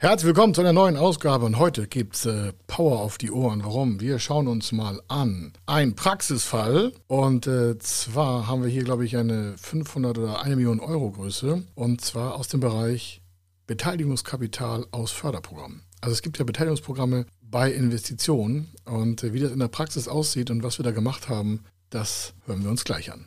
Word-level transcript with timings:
Herzlich 0.00 0.28
willkommen 0.28 0.54
zu 0.54 0.60
einer 0.60 0.72
neuen 0.72 0.96
Ausgabe 0.96 1.44
und 1.44 1.58
heute 1.58 1.88
gibt's 1.88 2.24
äh, 2.24 2.52
Power 2.68 3.00
auf 3.00 3.18
die 3.18 3.32
Ohren. 3.32 3.64
Warum? 3.64 3.98
Wir 3.98 4.20
schauen 4.20 4.46
uns 4.46 4.70
mal 4.70 5.02
an. 5.08 5.52
Ein 5.66 5.96
Praxisfall 5.96 6.92
und 7.08 7.48
äh, 7.48 7.76
zwar 7.80 8.46
haben 8.46 8.62
wir 8.62 8.70
hier, 8.70 8.84
glaube 8.84 9.04
ich, 9.04 9.16
eine 9.16 9.58
500 9.58 10.16
oder 10.16 10.40
1 10.40 10.54
Million 10.54 10.78
Euro 10.78 11.10
Größe 11.10 11.64
und 11.74 12.00
zwar 12.00 12.36
aus 12.36 12.46
dem 12.46 12.60
Bereich 12.60 13.22
Beteiligungskapital 13.66 14.86
aus 14.92 15.10
Förderprogrammen. 15.10 15.82
Also 16.00 16.12
es 16.12 16.22
gibt 16.22 16.38
ja 16.38 16.44
Beteiligungsprogramme 16.44 17.26
bei 17.42 17.72
Investitionen 17.72 18.68
und 18.84 19.24
äh, 19.24 19.32
wie 19.32 19.40
das 19.40 19.50
in 19.50 19.58
der 19.58 19.66
Praxis 19.66 20.06
aussieht 20.06 20.52
und 20.52 20.62
was 20.62 20.78
wir 20.78 20.84
da 20.84 20.92
gemacht 20.92 21.28
haben, 21.28 21.64
das 21.90 22.34
hören 22.46 22.62
wir 22.62 22.70
uns 22.70 22.84
gleich 22.84 23.10
an. 23.10 23.26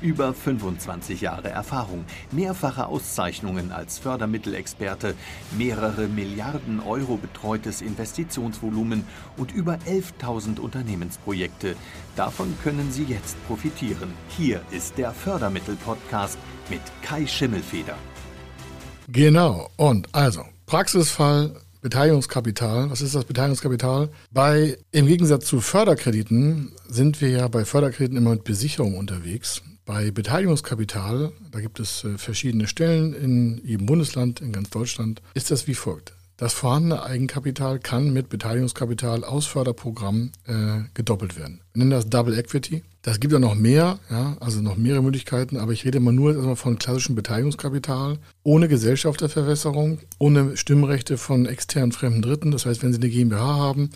Über 0.00 0.32
25 0.32 1.22
Jahre 1.22 1.48
Erfahrung, 1.48 2.04
mehrfache 2.30 2.86
Auszeichnungen 2.86 3.72
als 3.72 3.98
Fördermittelexperte, 3.98 5.14
mehrere 5.56 6.06
Milliarden 6.06 6.80
Euro 6.80 7.16
betreutes 7.16 7.82
Investitionsvolumen 7.82 9.04
und 9.36 9.52
über 9.52 9.78
11.000 9.88 10.60
Unternehmensprojekte. 10.60 11.74
Davon 12.14 12.54
können 12.62 12.92
Sie 12.92 13.04
jetzt 13.04 13.36
profitieren. 13.48 14.12
Hier 14.36 14.60
ist 14.70 14.96
der 14.98 15.12
Fördermittel-Podcast 15.12 16.38
mit 16.70 16.82
Kai 17.02 17.26
Schimmelfeder. 17.26 17.96
Genau, 19.08 19.68
und 19.76 20.14
also 20.14 20.42
Praxisfall 20.66 21.56
Beteiligungskapital. 21.80 22.90
Was 22.90 23.00
ist 23.00 23.14
das 23.14 23.24
Beteiligungskapital? 23.24 24.10
Bei, 24.30 24.76
im 24.92 25.06
Gegensatz 25.06 25.46
zu 25.46 25.60
Förderkrediten 25.60 26.72
sind 26.88 27.20
wir 27.20 27.30
ja 27.30 27.48
bei 27.48 27.64
Förderkrediten 27.64 28.16
immer 28.16 28.30
mit 28.30 28.44
Besicherung 28.44 28.96
unterwegs. 28.96 29.62
Bei 29.88 30.10
Beteiligungskapital, 30.10 31.32
da 31.50 31.60
gibt 31.60 31.80
es 31.80 32.04
äh, 32.04 32.18
verschiedene 32.18 32.66
Stellen 32.66 33.14
in 33.14 33.58
jedem 33.64 33.86
Bundesland, 33.86 34.42
in 34.42 34.52
ganz 34.52 34.68
Deutschland, 34.68 35.22
ist 35.32 35.50
das 35.50 35.66
wie 35.66 35.72
folgt. 35.72 36.12
Das 36.36 36.52
vorhandene 36.52 37.02
Eigenkapital 37.02 37.78
kann 37.78 38.12
mit 38.12 38.28
Beteiligungskapital 38.28 39.24
aus 39.24 39.46
Förderprogrammen 39.46 40.32
äh, 40.44 40.80
gedoppelt 40.92 41.38
werden. 41.38 41.62
Wir 41.72 41.78
nennen 41.78 41.90
das 41.92 42.06
Double 42.06 42.38
Equity. 42.38 42.84
Das 43.08 43.20
gibt 43.20 43.32
ja 43.32 43.38
noch 43.38 43.54
mehr, 43.54 43.98
ja, 44.10 44.36
also 44.38 44.60
noch 44.60 44.76
mehrere 44.76 45.02
Möglichkeiten, 45.02 45.56
aber 45.56 45.72
ich 45.72 45.86
rede 45.86 45.96
immer 45.96 46.12
nur 46.12 46.34
erstmal 46.34 46.56
von 46.56 46.78
klassischem 46.78 47.14
Beteiligungskapital, 47.14 48.18
ohne 48.42 48.68
Gesellschafterverwässerung, 48.68 50.00
ohne 50.18 50.58
Stimmrechte 50.58 51.16
von 51.16 51.46
externen 51.46 51.92
fremden 51.92 52.20
Dritten. 52.20 52.50
Das 52.50 52.66
heißt, 52.66 52.82
wenn 52.82 52.92
Sie 52.92 53.00
eine 53.00 53.08
GmbH 53.08 53.56
haben, 53.56 53.88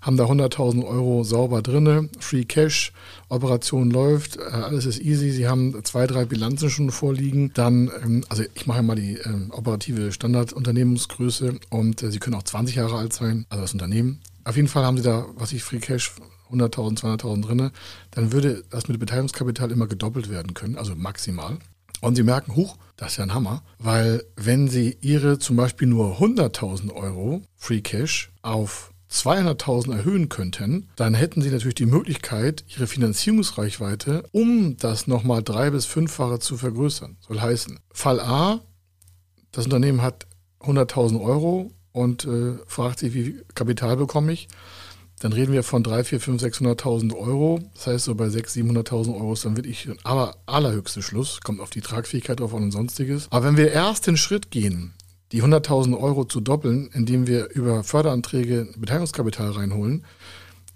haben 0.00 0.16
da 0.16 0.24
100.000 0.24 0.84
Euro 0.84 1.22
sauber 1.22 1.62
drinne, 1.62 2.08
Free 2.18 2.44
Cash, 2.44 2.92
Operation 3.28 3.92
läuft, 3.92 4.38
äh, 4.38 4.40
alles 4.40 4.84
ist 4.84 5.00
easy. 5.00 5.30
Sie 5.30 5.46
haben 5.46 5.84
zwei, 5.84 6.08
drei 6.08 6.24
Bilanzen 6.24 6.68
schon 6.68 6.90
vorliegen. 6.90 7.52
Dann, 7.54 7.88
ähm, 8.02 8.24
also 8.28 8.42
ich 8.52 8.66
mache 8.66 8.82
mal 8.82 8.96
die 8.96 9.14
ähm, 9.18 9.52
operative 9.52 10.10
Standardunternehmensgröße 10.10 11.54
und 11.70 12.02
äh, 12.02 12.10
Sie 12.10 12.18
können 12.18 12.34
auch 12.34 12.42
20 12.42 12.74
Jahre 12.74 12.96
alt 12.96 13.12
sein, 13.12 13.46
also 13.48 13.62
das 13.62 13.74
Unternehmen. 13.74 14.18
Auf 14.42 14.56
jeden 14.56 14.66
Fall 14.66 14.84
haben 14.84 14.96
Sie 14.96 15.04
da, 15.04 15.24
was 15.36 15.52
ich 15.52 15.62
Free 15.62 15.78
Cash 15.78 16.10
100.000, 16.52 17.00
200.000 17.00 17.42
drinne, 17.42 17.72
dann 18.10 18.32
würde 18.32 18.64
das 18.70 18.88
mit 18.88 18.98
Beteiligungskapital 18.98 19.70
immer 19.70 19.86
gedoppelt 19.86 20.30
werden 20.30 20.54
können, 20.54 20.76
also 20.76 20.94
maximal. 20.94 21.58
Und 22.00 22.16
Sie 22.16 22.22
merken, 22.22 22.54
huch, 22.56 22.76
das 22.96 23.12
ist 23.12 23.16
ja 23.18 23.24
ein 23.24 23.34
Hammer, 23.34 23.62
weil 23.78 24.22
wenn 24.36 24.68
Sie 24.68 24.96
Ihre 25.00 25.38
zum 25.38 25.56
Beispiel 25.56 25.88
nur 25.88 26.18
100.000 26.18 26.92
Euro 26.92 27.42
Free 27.56 27.80
Cash 27.80 28.30
auf 28.42 28.92
200.000 29.10 29.96
erhöhen 29.96 30.28
könnten, 30.28 30.88
dann 30.96 31.14
hätten 31.14 31.40
Sie 31.40 31.50
natürlich 31.50 31.76
die 31.76 31.86
Möglichkeit, 31.86 32.64
Ihre 32.68 32.86
Finanzierungsreichweite 32.86 34.24
um 34.32 34.76
das 34.76 35.06
nochmal 35.06 35.42
drei- 35.42 35.70
bis 35.70 35.86
fünffache 35.86 36.38
zu 36.38 36.56
vergrößern. 36.56 37.16
Soll 37.26 37.40
heißen, 37.40 37.78
Fall 37.92 38.20
A, 38.20 38.60
das 39.52 39.64
Unternehmen 39.64 40.02
hat 40.02 40.26
100.000 40.60 41.20
Euro 41.20 41.70
und 41.92 42.24
äh, 42.24 42.58
fragt 42.66 42.98
sich, 42.98 43.14
wie 43.14 43.24
viel 43.24 43.44
Kapital 43.54 43.96
bekomme 43.96 44.32
ich? 44.32 44.48
Dann 45.20 45.32
reden 45.32 45.52
wir 45.52 45.62
von 45.62 45.82
3, 45.82 46.04
4, 46.04 46.20
5, 46.20 46.42
600.000 46.42 47.16
Euro. 47.16 47.60
Das 47.74 47.86
heißt, 47.86 48.04
so 48.04 48.14
bei 48.14 48.28
6, 48.28 48.54
700.000 48.56 49.14
Euro 49.14 49.32
ist 49.32 49.44
dann 49.44 49.56
wirklich 49.56 49.88
aber 50.04 50.36
allerhöchste 50.44 51.00
Schluss. 51.02 51.40
Kommt 51.40 51.60
auf 51.60 51.70
die 51.70 51.80
Tragfähigkeit 51.80 52.40
drauf 52.40 52.54
an 52.54 52.64
und 52.64 52.72
sonstiges. 52.72 53.28
Aber 53.30 53.46
wenn 53.46 53.56
wir 53.56 53.72
erst 53.72 54.06
den 54.06 54.18
Schritt 54.18 54.50
gehen, 54.50 54.92
die 55.32 55.42
100.000 55.42 55.98
Euro 55.98 56.24
zu 56.24 56.40
doppeln, 56.40 56.90
indem 56.92 57.26
wir 57.26 57.50
über 57.50 57.82
Förderanträge 57.82 58.68
Beteiligungskapital 58.76 59.52
reinholen, 59.52 60.04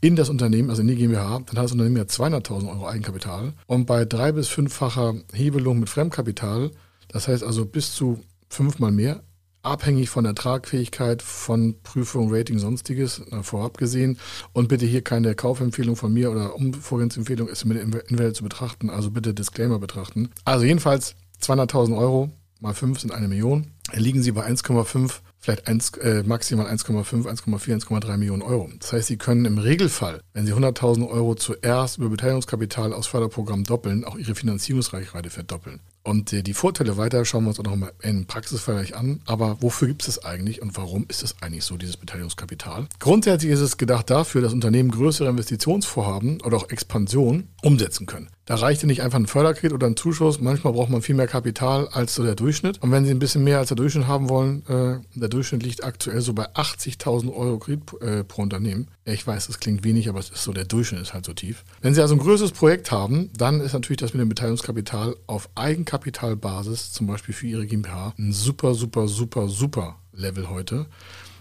in 0.00 0.16
das 0.16 0.30
Unternehmen, 0.30 0.70
also 0.70 0.80
in 0.80 0.88
die 0.88 0.96
GmbH, 0.96 1.40
dann 1.46 1.58
hat 1.58 1.64
das 1.64 1.72
Unternehmen 1.72 1.98
ja 1.98 2.04
200.000 2.04 2.70
Euro 2.70 2.88
Eigenkapital. 2.88 3.52
Und 3.66 3.84
bei 3.84 4.06
drei- 4.06 4.32
bis 4.32 4.48
fünffacher 4.48 5.14
Hebelung 5.34 5.78
mit 5.80 5.90
Fremdkapital, 5.90 6.70
das 7.08 7.28
heißt 7.28 7.44
also 7.44 7.66
bis 7.66 7.94
zu 7.94 8.20
fünfmal 8.48 8.92
mehr, 8.92 9.22
abhängig 9.62 10.08
von 10.10 10.24
der 10.24 10.34
Tragfähigkeit, 10.34 11.22
von 11.22 11.76
Prüfung, 11.82 12.32
Rating, 12.32 12.58
sonstiges, 12.58 13.22
vorab 13.42 13.78
gesehen. 13.78 14.18
Und 14.52 14.68
bitte 14.68 14.86
hier 14.86 15.02
keine 15.02 15.34
Kaufempfehlung 15.34 15.96
von 15.96 16.12
mir 16.12 16.30
oder 16.30 16.54
Umvorgehensempfehlung 16.54 17.48
ist 17.48 17.64
mit 17.64 17.78
Invalid 17.78 18.36
zu 18.36 18.42
betrachten, 18.42 18.90
also 18.90 19.10
bitte 19.10 19.34
Disclaimer 19.34 19.78
betrachten. 19.78 20.30
Also 20.44 20.64
jedenfalls 20.64 21.14
200.000 21.42 21.96
Euro 21.96 22.30
mal 22.60 22.74
5 22.74 23.00
sind 23.00 23.12
eine 23.12 23.28
Million. 23.28 23.68
Liegen 23.94 24.22
Sie 24.22 24.32
bei 24.32 24.46
1,5, 24.46 25.20
vielleicht 25.38 25.66
1, 25.66 25.90
äh, 25.98 26.22
maximal 26.24 26.66
1,5, 26.66 27.26
1,4, 27.26 27.74
1,3 27.74 28.16
Millionen 28.16 28.42
Euro. 28.42 28.70
Das 28.78 28.92
heißt, 28.92 29.08
Sie 29.08 29.16
können 29.16 29.44
im 29.44 29.58
Regelfall, 29.58 30.20
wenn 30.32 30.46
Sie 30.46 30.54
100.000 30.54 31.08
Euro 31.08 31.34
zuerst 31.34 31.98
über 31.98 32.08
Beteiligungskapital 32.08 32.92
aus 32.92 33.06
Förderprogramm 33.06 33.64
doppeln, 33.64 34.04
auch 34.04 34.16
Ihre 34.16 34.34
Finanzierungsreichweite 34.34 35.30
verdoppeln. 35.30 35.80
Und 36.02 36.32
äh, 36.32 36.42
die 36.42 36.54
Vorteile 36.54 36.96
weiter 36.96 37.24
schauen 37.24 37.44
wir 37.44 37.50
uns 37.50 37.60
auch 37.60 37.64
noch 37.64 37.76
mal 37.76 37.92
im 38.00 38.26
Praxisvergleich 38.26 38.96
an. 38.96 39.20
Aber 39.26 39.58
wofür 39.60 39.88
gibt 39.88 40.02
es 40.02 40.14
das 40.14 40.24
eigentlich 40.24 40.62
und 40.62 40.76
warum 40.76 41.04
ist 41.08 41.22
es 41.22 41.36
eigentlich 41.42 41.64
so, 41.64 41.76
dieses 41.76 41.96
Beteiligungskapital? 41.96 42.86
Grundsätzlich 42.98 43.52
ist 43.52 43.60
es 43.60 43.76
gedacht 43.76 44.08
dafür, 44.08 44.40
dass 44.40 44.52
Unternehmen 44.52 44.90
größere 44.90 45.28
Investitionsvorhaben 45.28 46.40
oder 46.40 46.56
auch 46.56 46.70
Expansion 46.70 47.48
umsetzen 47.62 48.06
können. 48.06 48.28
Da 48.46 48.56
reicht 48.56 48.82
ja 48.82 48.88
nicht 48.88 49.02
einfach 49.02 49.18
ein 49.18 49.26
Förderkredit 49.26 49.72
oder 49.72 49.86
ein 49.86 49.96
Zuschuss. 49.96 50.40
Manchmal 50.40 50.72
braucht 50.72 50.90
man 50.90 51.02
viel 51.02 51.14
mehr 51.14 51.28
Kapital 51.28 51.86
als 51.88 52.14
so 52.14 52.24
der 52.24 52.34
Durchschnitt. 52.34 52.82
Und 52.82 52.90
wenn 52.90 53.04
Sie 53.04 53.12
ein 53.12 53.20
bisschen 53.20 53.44
mehr 53.44 53.58
als 53.58 53.68
der 53.68 53.76
Durchschnitt 53.80 54.06
haben 54.06 54.28
wollen, 54.28 54.62
äh, 54.68 55.00
der 55.18 55.28
Durchschnitt 55.28 55.62
liegt 55.62 55.84
aktuell 55.84 56.20
so 56.20 56.32
bei 56.32 56.48
80.000 56.54 57.34
Euro 57.34 57.58
Kredit 57.58 58.02
äh, 58.02 58.24
pro 58.24 58.42
Unternehmen. 58.42 58.88
Ich 59.04 59.26
weiß, 59.26 59.46
das 59.46 59.58
klingt 59.58 59.84
wenig, 59.84 60.08
aber 60.08 60.18
es 60.18 60.30
ist 60.30 60.44
so, 60.44 60.52
der 60.52 60.64
Durchschnitt 60.64 61.02
ist 61.02 61.14
halt 61.14 61.24
so 61.24 61.32
tief. 61.32 61.64
Wenn 61.80 61.94
Sie 61.94 62.00
also 62.00 62.14
ein 62.14 62.20
größeres 62.20 62.52
Projekt 62.52 62.90
haben, 62.90 63.30
dann 63.36 63.60
ist 63.60 63.72
natürlich 63.72 63.98
das 63.98 64.12
mit 64.12 64.20
dem 64.20 64.28
Beteiligungskapital 64.28 65.16
auf 65.26 65.48
Eigenkapitalbasis, 65.54 66.92
zum 66.92 67.06
Beispiel 67.06 67.34
für 67.34 67.46
Ihre 67.46 67.66
GmbH, 67.66 68.14
ein 68.18 68.32
super, 68.32 68.74
super, 68.74 69.08
super, 69.08 69.48
super 69.48 69.96
Level 70.12 70.50
heute. 70.50 70.86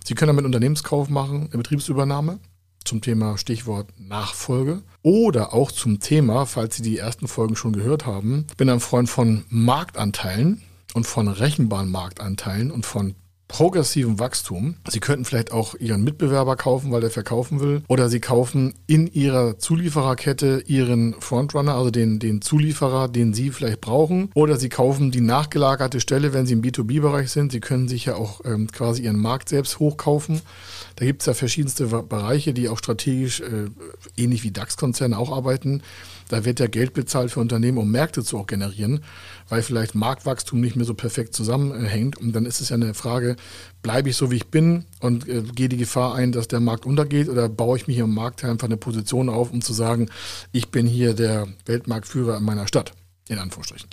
Sie 0.04 0.16
können 0.16 0.30
damit 0.30 0.46
Unternehmenskauf 0.46 1.10
machen, 1.10 1.50
eine 1.52 1.62
Betriebsübernahme 1.62 2.40
zum 2.86 3.02
Thema 3.02 3.38
Stichwort 3.38 3.88
Nachfolge 4.00 4.82
oder 5.02 5.54
auch 5.54 5.72
zum 5.72 6.00
Thema, 6.00 6.46
falls 6.46 6.78
Sie 6.78 6.84
die 6.84 6.98
ersten 6.98 7.28
Folgen 7.28 7.56
schon 7.56 7.74
gehört 7.74 8.06
haben, 8.06 8.46
ich 8.50 8.58
bin 8.58 8.70
ein 8.70 8.80
Freund 8.80 9.10
von 9.10 9.44
Marktanteilen 9.50 10.62
und 10.94 11.06
von 11.06 11.28
rechenbaren 11.28 11.92
Marktanteilen 11.92 12.72
und 12.72 12.86
von 12.86 13.16
progressivem 13.50 14.20
Wachstum. 14.20 14.76
Sie 14.88 15.00
könnten 15.00 15.26
vielleicht 15.26 15.52
auch 15.52 15.76
Ihren 15.76 16.04
Mitbewerber 16.04 16.56
kaufen, 16.56 16.92
weil 16.92 17.02
der 17.02 17.10
verkaufen 17.10 17.60
will. 17.60 17.82
Oder 17.88 18.08
Sie 18.08 18.22
kaufen 18.22 18.76
in 18.86 19.08
Ihrer 19.08 19.58
Zuliefererkette 19.58 20.64
Ihren 20.68 21.16
Frontrunner, 21.20 21.74
also 21.74 21.90
den, 21.90 22.20
den 22.20 22.42
Zulieferer, 22.42 23.10
den 23.10 23.34
Sie 23.34 23.50
vielleicht 23.50 23.82
brauchen. 23.82 24.30
Oder 24.36 24.58
Sie 24.58 24.70
kaufen 24.70 25.12
die 25.12 25.20
nachgelagerte 25.20 26.00
Stelle, 26.00 26.32
wenn 26.32 26.46
Sie 26.46 26.54
im 26.54 26.62
B2B-Bereich 26.62 27.32
sind. 27.32 27.52
Sie 27.52 27.60
können 27.60 27.88
sich 27.88 28.06
ja 28.06 28.16
auch 28.16 28.42
ähm, 28.46 28.72
quasi 28.72 29.04
Ihren 29.04 29.20
Markt 29.20 29.50
selbst 29.50 29.80
hochkaufen. 29.80 30.42
Da 30.96 31.06
gibt 31.06 31.24
es 31.24 31.26
ja 31.26 31.34
verschiedenste 31.34 31.88
Bereiche, 31.88 32.54
die 32.54 32.70
auch 32.70 32.78
strategisch 32.78 33.42
äh, 33.42 33.70
ähnlich 34.16 34.44
wie 34.44 34.52
DAX-Konzerne 34.52 35.18
auch 35.18 35.36
arbeiten. 35.36 35.82
Da 36.30 36.46
wird 36.46 36.60
ja 36.62 36.68
Geld 36.68 36.94
bezahlt 36.94 37.32
für 37.32 37.42
Unternehmen, 37.42 37.78
um 37.78 37.92
Märkte 37.92 38.24
zu 38.24 38.38
auch 38.38 38.48
generieren, 38.48 39.02
weil 39.50 39.62
vielleicht 39.62 39.96
Marktwachstum 39.96 40.62
nicht 40.62 40.78
mehr 40.78 40.86
so 40.86 40.94
perfekt 40.94 41.34
zusammenhängt. 41.34 42.18
Und 42.18 42.34
dann 42.34 42.46
ist 42.46 42.62
es 42.62 42.70
ja 42.70 42.76
eine 42.76 42.94
Frage, 42.94 43.36
bleibe 43.82 44.10
ich 44.10 44.16
so, 44.16 44.32
wie 44.32 44.38
ich 44.38 44.48
bin 44.48 44.86
und 45.02 45.28
äh, 45.28 45.42
gehe 45.42 45.68
die 45.68 45.78
Gefahr 45.78 46.16
ein, 46.16 46.32
dass 46.32 46.48
der 46.48 46.62
Markt 46.62 46.86
untergeht 46.86 47.28
oder 47.28 47.50
baue 47.50 47.78
ich 47.78 47.88
mich 47.88 47.98
im 47.98 48.14
Markt 48.14 48.46
einfach 48.46 48.68
eine 48.68 48.78
Position 48.78 49.28
auf, 49.28 49.52
um 49.52 49.62
zu 49.62 49.74
sagen, 49.74 50.10
ich 50.52 50.70
bin 50.70 50.88
hier 50.88 51.14
der 51.14 51.48
Weltmarktführer 51.66 52.38
in 52.38 52.44
meiner 52.44 52.68
Stadt, 52.68 52.94
in 53.28 53.40
Anführungsstrichen. 53.40 53.90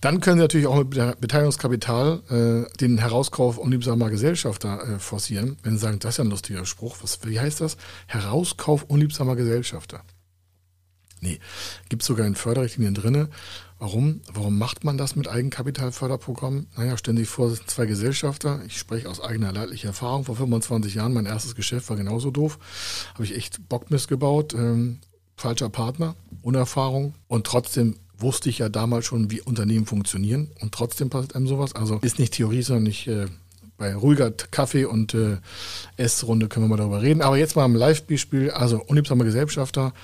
Dann 0.00 0.20
können 0.20 0.38
Sie 0.38 0.42
natürlich 0.42 0.66
auch 0.66 0.78
mit 0.78 1.20
Beteiligungskapital 1.20 2.66
äh, 2.70 2.76
den 2.78 2.98
Herauskauf 2.98 3.58
unliebsamer 3.58 4.08
Gesellschafter 4.08 4.82
äh, 4.82 4.98
forcieren. 4.98 5.58
Wenn 5.62 5.74
Sie 5.74 5.78
sagen, 5.78 5.98
das 5.98 6.14
ist 6.14 6.18
ja 6.18 6.24
ein 6.24 6.30
lustiger 6.30 6.64
Spruch. 6.64 6.96
Was, 7.02 7.20
wie 7.24 7.38
heißt 7.38 7.60
das? 7.60 7.76
Herauskauf 8.06 8.84
unliebsamer 8.84 9.36
Gesellschafter. 9.36 10.02
Nee, 11.20 11.38
gibt 11.88 12.02
es 12.02 12.06
sogar 12.06 12.26
in 12.26 12.34
Förderrichtlinien 12.34 12.94
drinne. 12.94 13.28
Warum? 13.78 14.20
Warum 14.32 14.58
macht 14.58 14.84
man 14.84 14.98
das 14.98 15.16
mit 15.16 15.28
Eigenkapitalförderprogrammen? 15.28 16.66
Naja, 16.76 16.96
stellen 16.98 17.16
Sie 17.16 17.22
sich 17.22 17.30
vor, 17.30 17.54
zwei 17.66 17.86
Gesellschafter. 17.86 18.60
Ich 18.66 18.78
spreche 18.78 19.08
aus 19.08 19.20
eigener 19.20 19.52
leidlicher 19.52 19.88
Erfahrung. 19.88 20.24
Vor 20.24 20.36
25 20.36 20.94
Jahren, 20.94 21.14
mein 21.14 21.26
erstes 21.26 21.54
Geschäft 21.54 21.88
war 21.88 21.96
genauso 21.96 22.30
doof. 22.30 22.58
Habe 23.14 23.24
ich 23.24 23.34
echt 23.34 23.68
Bockmist 23.68 24.08
gebaut. 24.08 24.54
Ähm, 24.54 24.98
falscher 25.36 25.70
Partner, 25.70 26.14
Unerfahrung. 26.42 27.14
Und 27.26 27.46
trotzdem 27.46 27.96
wusste 28.18 28.50
ich 28.50 28.58
ja 28.58 28.68
damals 28.68 29.06
schon, 29.06 29.30
wie 29.30 29.40
Unternehmen 29.40 29.86
funktionieren. 29.86 30.50
Und 30.60 30.72
trotzdem 30.72 31.08
passiert 31.08 31.34
einem 31.34 31.48
sowas. 31.48 31.74
Also 31.74 31.98
ist 32.02 32.18
nicht 32.18 32.34
Theorie, 32.34 32.62
sondern 32.62 32.84
nicht 32.84 33.06
äh, 33.08 33.26
bei 33.80 33.94
ruhiger 33.94 34.30
Kaffee- 34.30 34.84
und 34.84 35.14
äh, 35.14 35.38
Essrunde 35.96 36.48
können 36.48 36.66
wir 36.66 36.68
mal 36.68 36.76
darüber 36.76 37.00
reden. 37.00 37.22
Aber 37.22 37.38
jetzt 37.38 37.56
mal 37.56 37.64
im 37.64 37.74
Live-Beispiel. 37.74 38.50
Also 38.50 38.82
unliebsamer 38.86 39.24
Gesellschafter. 39.24 39.94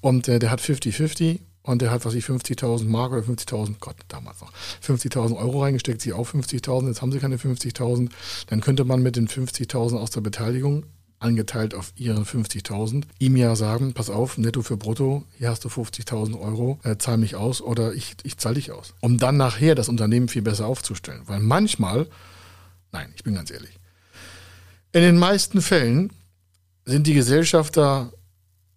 Und 0.00 0.26
äh, 0.26 0.38
der 0.38 0.50
hat 0.50 0.62
50-50 0.62 1.40
und 1.62 1.82
der 1.82 1.90
hat, 1.90 2.06
was 2.06 2.14
ich, 2.14 2.24
50.000 2.24 2.84
Mark 2.86 3.12
oder 3.12 3.20
50.000, 3.20 3.74
Gott, 3.78 3.96
damals 4.08 4.40
noch, 4.40 4.52
50.000 4.86 5.36
Euro 5.36 5.62
reingesteckt, 5.62 6.00
sie 6.00 6.12
auch 6.12 6.28
50.000, 6.28 6.86
jetzt 6.86 7.02
haben 7.02 7.12
sie 7.12 7.18
keine 7.18 7.36
50.000. 7.36 8.08
Dann 8.46 8.60
könnte 8.60 8.84
man 8.84 9.02
mit 9.02 9.16
den 9.16 9.28
50.000 9.28 9.98
aus 9.98 10.10
der 10.10 10.20
Beteiligung 10.22 10.84
angeteilt 11.18 11.74
auf 11.74 11.92
ihre 11.96 12.22
50.000, 12.22 13.04
ihm 13.18 13.36
ja 13.36 13.56
sagen, 13.56 13.94
pass 13.94 14.10
auf, 14.10 14.38
netto 14.38 14.62
für 14.62 14.76
brutto, 14.76 15.24
hier 15.38 15.50
hast 15.50 15.64
du 15.64 15.68
50.000 15.68 16.38
Euro, 16.40 16.78
äh, 16.84 16.96
zahl 16.98 17.16
mich 17.16 17.34
aus 17.36 17.60
oder 17.60 17.94
ich, 17.94 18.16
ich 18.22 18.38
zahl 18.38 18.54
dich 18.54 18.70
aus. 18.70 18.94
Um 19.00 19.18
dann 19.18 19.36
nachher 19.36 19.74
das 19.74 19.88
Unternehmen 19.88 20.28
viel 20.28 20.42
besser 20.42 20.66
aufzustellen. 20.66 21.22
Weil 21.26 21.40
manchmal, 21.40 22.06
nein, 22.96 23.12
ich 23.14 23.24
bin 23.24 23.34
ganz 23.34 23.50
ehrlich, 23.50 23.78
in 24.92 25.02
den 25.02 25.18
meisten 25.18 25.60
Fällen 25.60 26.12
sind 26.84 27.06
die 27.06 27.14
Gesellschafter 27.14 28.12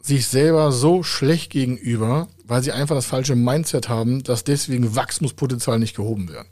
sich 0.02 0.28
selber 0.28 0.72
so 0.72 1.04
schlecht 1.04 1.52
gegenüber, 1.52 2.28
weil 2.46 2.64
sie 2.64 2.72
einfach 2.72 2.96
das 2.96 3.06
falsche 3.06 3.36
Mindset 3.36 3.90
haben, 3.90 4.24
dass 4.24 4.44
deswegen 4.44 4.96
Wachstumspotenzial 4.96 5.80
nicht 5.80 5.96
gehoben 5.96 6.30
wird. 6.30 6.46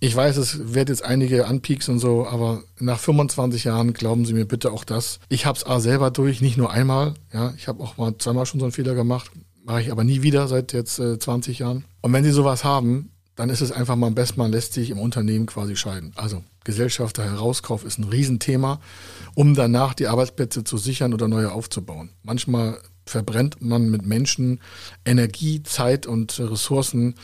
Ich 0.00 0.14
weiß, 0.14 0.36
es 0.36 0.74
wird 0.74 0.90
jetzt 0.90 1.04
einige 1.04 1.46
anpieksen 1.46 1.94
und 1.94 2.00
so, 2.00 2.26
aber 2.26 2.62
nach 2.78 2.98
25 2.98 3.64
Jahren 3.64 3.94
glauben 3.94 4.26
Sie 4.26 4.34
mir 4.34 4.44
bitte 4.44 4.70
auch 4.70 4.84
das. 4.84 5.20
Ich 5.30 5.46
habe 5.46 5.56
es 5.56 5.64
A 5.64 5.80
selber 5.80 6.10
durch, 6.10 6.42
nicht 6.42 6.58
nur 6.58 6.70
einmal. 6.70 7.14
Ja, 7.32 7.54
ich 7.56 7.68
habe 7.68 7.82
auch 7.82 7.96
mal 7.96 8.18
zweimal 8.18 8.44
schon 8.44 8.60
so 8.60 8.66
einen 8.66 8.72
Fehler 8.72 8.94
gemacht, 8.94 9.30
mache 9.64 9.80
ich 9.80 9.90
aber 9.90 10.04
nie 10.04 10.20
wieder 10.20 10.48
seit 10.48 10.74
jetzt 10.74 10.98
äh, 10.98 11.18
20 11.18 11.60
Jahren. 11.60 11.84
Und 12.02 12.12
wenn 12.12 12.24
Sie 12.24 12.30
sowas 12.30 12.62
haben, 12.62 13.10
dann 13.36 13.50
ist 13.50 13.60
es 13.60 13.70
einfach 13.70 13.96
mal 13.96 14.08
am 14.08 14.14
besten, 14.14 14.40
man 14.40 14.50
lässt 14.50 14.72
sich 14.72 14.90
im 14.90 14.98
Unternehmen 14.98 15.46
quasi 15.46 15.76
scheiden. 15.76 16.12
Also 16.16 16.42
Gesellschafter 16.64 17.22
Herauskauf 17.24 17.84
ist 17.84 17.98
ein 17.98 18.04
Riesenthema, 18.04 18.80
um 19.34 19.54
danach 19.54 19.94
die 19.94 20.08
Arbeitsplätze 20.08 20.64
zu 20.64 20.78
sichern 20.78 21.14
oder 21.14 21.28
neue 21.28 21.52
aufzubauen. 21.52 22.10
Manchmal 22.22 22.78
verbrennt 23.04 23.62
man 23.62 23.88
mit 23.90 24.04
Menschen 24.04 24.60
Energie, 25.04 25.62
Zeit 25.62 26.06
und 26.06 26.40
Ressourcen, 26.40 27.14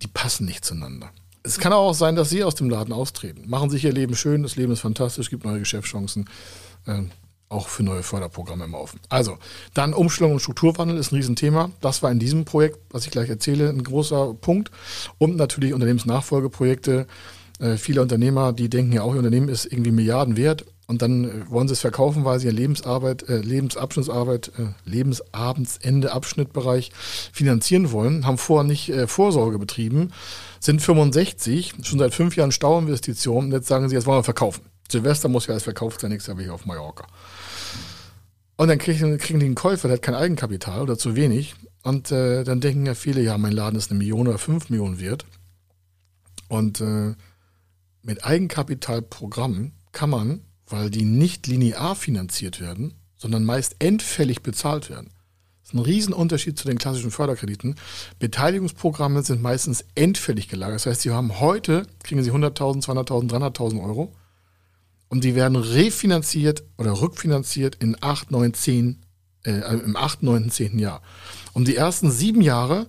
die 0.00 0.08
passen 0.08 0.46
nicht 0.46 0.64
zueinander. 0.64 1.10
Es 1.42 1.58
kann 1.58 1.72
auch 1.72 1.92
sein, 1.92 2.14
dass 2.14 2.30
Sie 2.30 2.44
aus 2.44 2.54
dem 2.54 2.70
Laden 2.70 2.92
austreten. 2.92 3.48
Machen 3.50 3.68
sich 3.68 3.84
Ihr 3.84 3.92
Leben 3.92 4.14
schön, 4.14 4.44
das 4.44 4.56
Leben 4.56 4.72
ist 4.72 4.80
fantastisch, 4.80 5.28
gibt 5.28 5.44
neue 5.44 5.58
Geschäftschancen, 5.58 6.30
äh, 6.86 7.02
auch 7.52 7.68
für 7.68 7.82
neue 7.82 8.02
Förderprogramme 8.02 8.64
im 8.64 8.72
Laufen. 8.72 9.00
Also, 9.08 9.38
dann 9.74 9.94
Umstellung 9.94 10.32
und 10.32 10.40
Strukturwandel 10.40 10.96
ist 10.96 11.12
ein 11.12 11.16
Riesenthema. 11.16 11.70
Das 11.80 12.02
war 12.02 12.10
in 12.10 12.18
diesem 12.18 12.44
Projekt, 12.44 12.78
was 12.90 13.04
ich 13.04 13.10
gleich 13.10 13.28
erzähle, 13.28 13.68
ein 13.68 13.82
großer 13.82 14.34
Punkt. 14.34 14.70
Und 15.18 15.36
natürlich 15.36 15.74
Unternehmensnachfolgeprojekte. 15.74 17.06
Äh, 17.60 17.76
viele 17.76 18.02
Unternehmer, 18.02 18.52
die 18.52 18.68
denken 18.68 18.92
ja 18.92 19.02
auch, 19.02 19.12
ihr 19.12 19.18
Unternehmen 19.18 19.48
ist 19.48 19.66
irgendwie 19.66 19.92
Milliarden 19.92 20.36
wert 20.36 20.64
und 20.92 21.00
dann 21.00 21.24
äh, 21.24 21.50
wollen 21.50 21.68
sie 21.68 21.74
es 21.74 21.80
verkaufen, 21.80 22.24
weil 22.24 22.38
sie 22.38 22.46
ihr 22.46 22.52
Lebensarbeit, 22.52 23.28
äh, 23.28 23.38
Lebensabschnittsarbeit, 23.38 24.52
äh, 24.58 24.66
Lebensabendende 24.84 26.12
Abschnittbereich 26.12 26.92
finanzieren 27.32 27.92
wollen, 27.92 28.26
haben 28.26 28.38
vorher 28.38 28.64
nicht 28.64 28.90
äh, 28.90 29.06
Vorsorge 29.06 29.58
betrieben, 29.58 30.12
sind 30.60 30.82
65, 30.82 31.74
schon 31.82 31.98
seit 31.98 32.14
fünf 32.14 32.36
Jahren 32.36 32.52
Stauinvestitionen 32.52 33.52
jetzt 33.52 33.68
sagen 33.68 33.88
sie, 33.88 33.94
jetzt 33.94 34.06
wollen 34.06 34.18
wir 34.18 34.24
verkaufen. 34.24 34.62
Silvester 34.90 35.28
muss 35.28 35.46
ja 35.46 35.52
alles 35.52 35.62
verkauft 35.62 36.00
sein, 36.00 36.10
nächstes 36.10 36.28
Jahr 36.28 36.36
bin 36.36 36.46
ich 36.46 36.50
auf 36.50 36.66
Mallorca. 36.66 37.06
Und 38.62 38.68
dann 38.68 38.78
kriegen, 38.78 39.18
kriegen 39.18 39.40
die 39.40 39.46
einen 39.46 39.56
Käufer, 39.56 39.88
der 39.88 39.96
hat 39.96 40.02
kein 40.02 40.14
Eigenkapital 40.14 40.82
oder 40.82 40.96
zu 40.96 41.16
wenig. 41.16 41.56
Und 41.82 42.12
äh, 42.12 42.44
dann 42.44 42.60
denken 42.60 42.86
ja 42.86 42.94
viele, 42.94 43.20
ja, 43.20 43.36
mein 43.36 43.50
Laden 43.50 43.76
ist 43.76 43.90
eine 43.90 43.98
Million 43.98 44.28
oder 44.28 44.38
fünf 44.38 44.70
Millionen 44.70 45.00
wert. 45.00 45.26
Und 46.46 46.80
äh, 46.80 47.16
mit 48.02 48.24
Eigenkapitalprogrammen 48.24 49.72
kann 49.90 50.10
man, 50.10 50.42
weil 50.68 50.90
die 50.90 51.02
nicht 51.02 51.48
linear 51.48 51.96
finanziert 51.96 52.60
werden, 52.60 52.94
sondern 53.16 53.44
meist 53.44 53.74
endfällig 53.80 54.42
bezahlt 54.44 54.90
werden. 54.90 55.10
Das 55.62 55.70
ist 55.70 55.74
ein 55.74 55.80
Riesenunterschied 55.80 56.56
zu 56.56 56.68
den 56.68 56.78
klassischen 56.78 57.10
Förderkrediten. 57.10 57.74
Beteiligungsprogramme 58.20 59.24
sind 59.24 59.42
meistens 59.42 59.84
endfällig 59.96 60.46
gelagert. 60.46 60.76
Das 60.76 60.86
heißt, 60.86 61.00
Sie 61.00 61.10
haben 61.10 61.40
heute, 61.40 61.84
kriegen 62.04 62.22
Sie 62.22 62.30
100.000, 62.30 62.84
200.000, 62.84 63.28
300.000 63.28 63.82
Euro 63.82 64.12
und 65.12 65.24
die 65.24 65.34
werden 65.34 65.56
refinanziert 65.56 66.64
oder 66.78 67.02
rückfinanziert 67.02 67.74
in 67.74 67.98
8, 68.00 68.30
9, 68.30 68.54
10, 68.54 68.98
äh, 69.44 69.50
im 69.84 69.94
8, 69.94 70.22
9, 70.22 70.50
10. 70.50 70.78
Jahr. 70.78 71.02
Und 71.52 71.68
die 71.68 71.76
ersten 71.76 72.10
sieben 72.10 72.40
Jahre, 72.40 72.86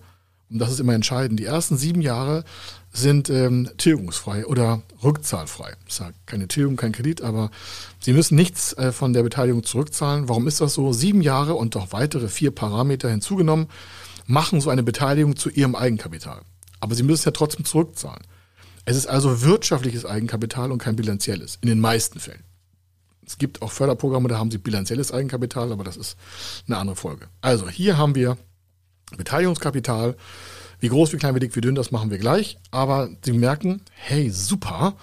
und 0.50 0.60
das 0.60 0.72
ist 0.72 0.80
immer 0.80 0.94
entscheidend, 0.94 1.38
die 1.38 1.44
ersten 1.44 1.76
sieben 1.76 2.02
Jahre 2.02 2.46
sind 2.94 3.30
ähm, 3.30 3.70
tilgungsfrei 3.78 4.46
oder 4.46 4.84
rückzahlfrei. 5.04 5.74
Das 5.84 5.96
ist 5.96 6.00
ja 6.00 6.12
keine 6.26 6.48
Tilgung, 6.48 6.78
kein 6.78 6.94
Kredit, 6.94 7.22
aber 7.22 7.52
Sie 8.00 8.14
müssen 8.14 8.36
nichts 8.36 8.72
äh, 8.78 8.94
von 8.94 9.12
der 9.12 9.24
Beteiligung 9.24 9.66
zurückzahlen. 9.66 10.30
Warum 10.30 10.48
ist 10.48 10.62
das 10.62 10.76
so? 10.76 10.94
Sieben 10.94 11.20
Jahre 11.20 11.56
und 11.56 11.76
noch 11.76 11.92
weitere 11.92 12.30
vier 12.30 12.52
Parameter 12.52 13.10
hinzugenommen 13.10 13.68
machen 14.28 14.62
so 14.62 14.70
eine 14.70 14.84
Beteiligung 14.84 15.36
zu 15.36 15.50
Ihrem 15.50 15.76
Eigenkapital. 15.76 16.40
Aber 16.80 16.96
Sie 16.96 17.04
müssen 17.04 17.26
ja 17.26 17.32
trotzdem 17.32 17.66
zurückzahlen. 17.66 18.24
Es 18.86 18.98
ist 18.98 19.08
also 19.08 19.42
wirtschaftliches 19.42 20.06
Eigenkapital 20.06 20.72
und 20.72 20.80
kein 20.80 20.96
bilanzielles, 20.96 21.58
in 21.62 21.70
den 21.70 21.80
meisten 21.80 22.20
Fällen. 22.20 22.44
Es 23.26 23.38
gibt 23.38 23.62
auch 23.62 23.72
Förderprogramme, 23.72 24.28
da 24.28 24.38
haben 24.38 24.52
sie 24.52 24.58
bilanzielles 24.58 25.12
Eigenkapital, 25.12 25.72
aber 25.72 25.84
das 25.84 25.96
ist 25.96 26.18
eine 26.68 26.78
andere 26.78 26.96
Folge. 26.96 27.28
Also 27.42 27.70
hier 27.70 27.98
haben 27.98 28.16
wir 28.16 28.38
Beteiligungskapital. 29.18 30.16
Wie 30.80 30.90
groß, 30.90 31.14
wie 31.14 31.18
klein, 31.18 31.36
wie 31.36 31.40
dick, 31.40 31.56
wie 31.56 31.62
dünn, 31.62 31.76
das 31.76 31.92
machen 31.92 32.12
wir 32.12 32.18
gleich. 32.18 32.58
Aber 32.72 33.10
Sie 33.24 33.32
merken, 33.32 33.82
hey, 33.94 34.30
super, 34.30 34.98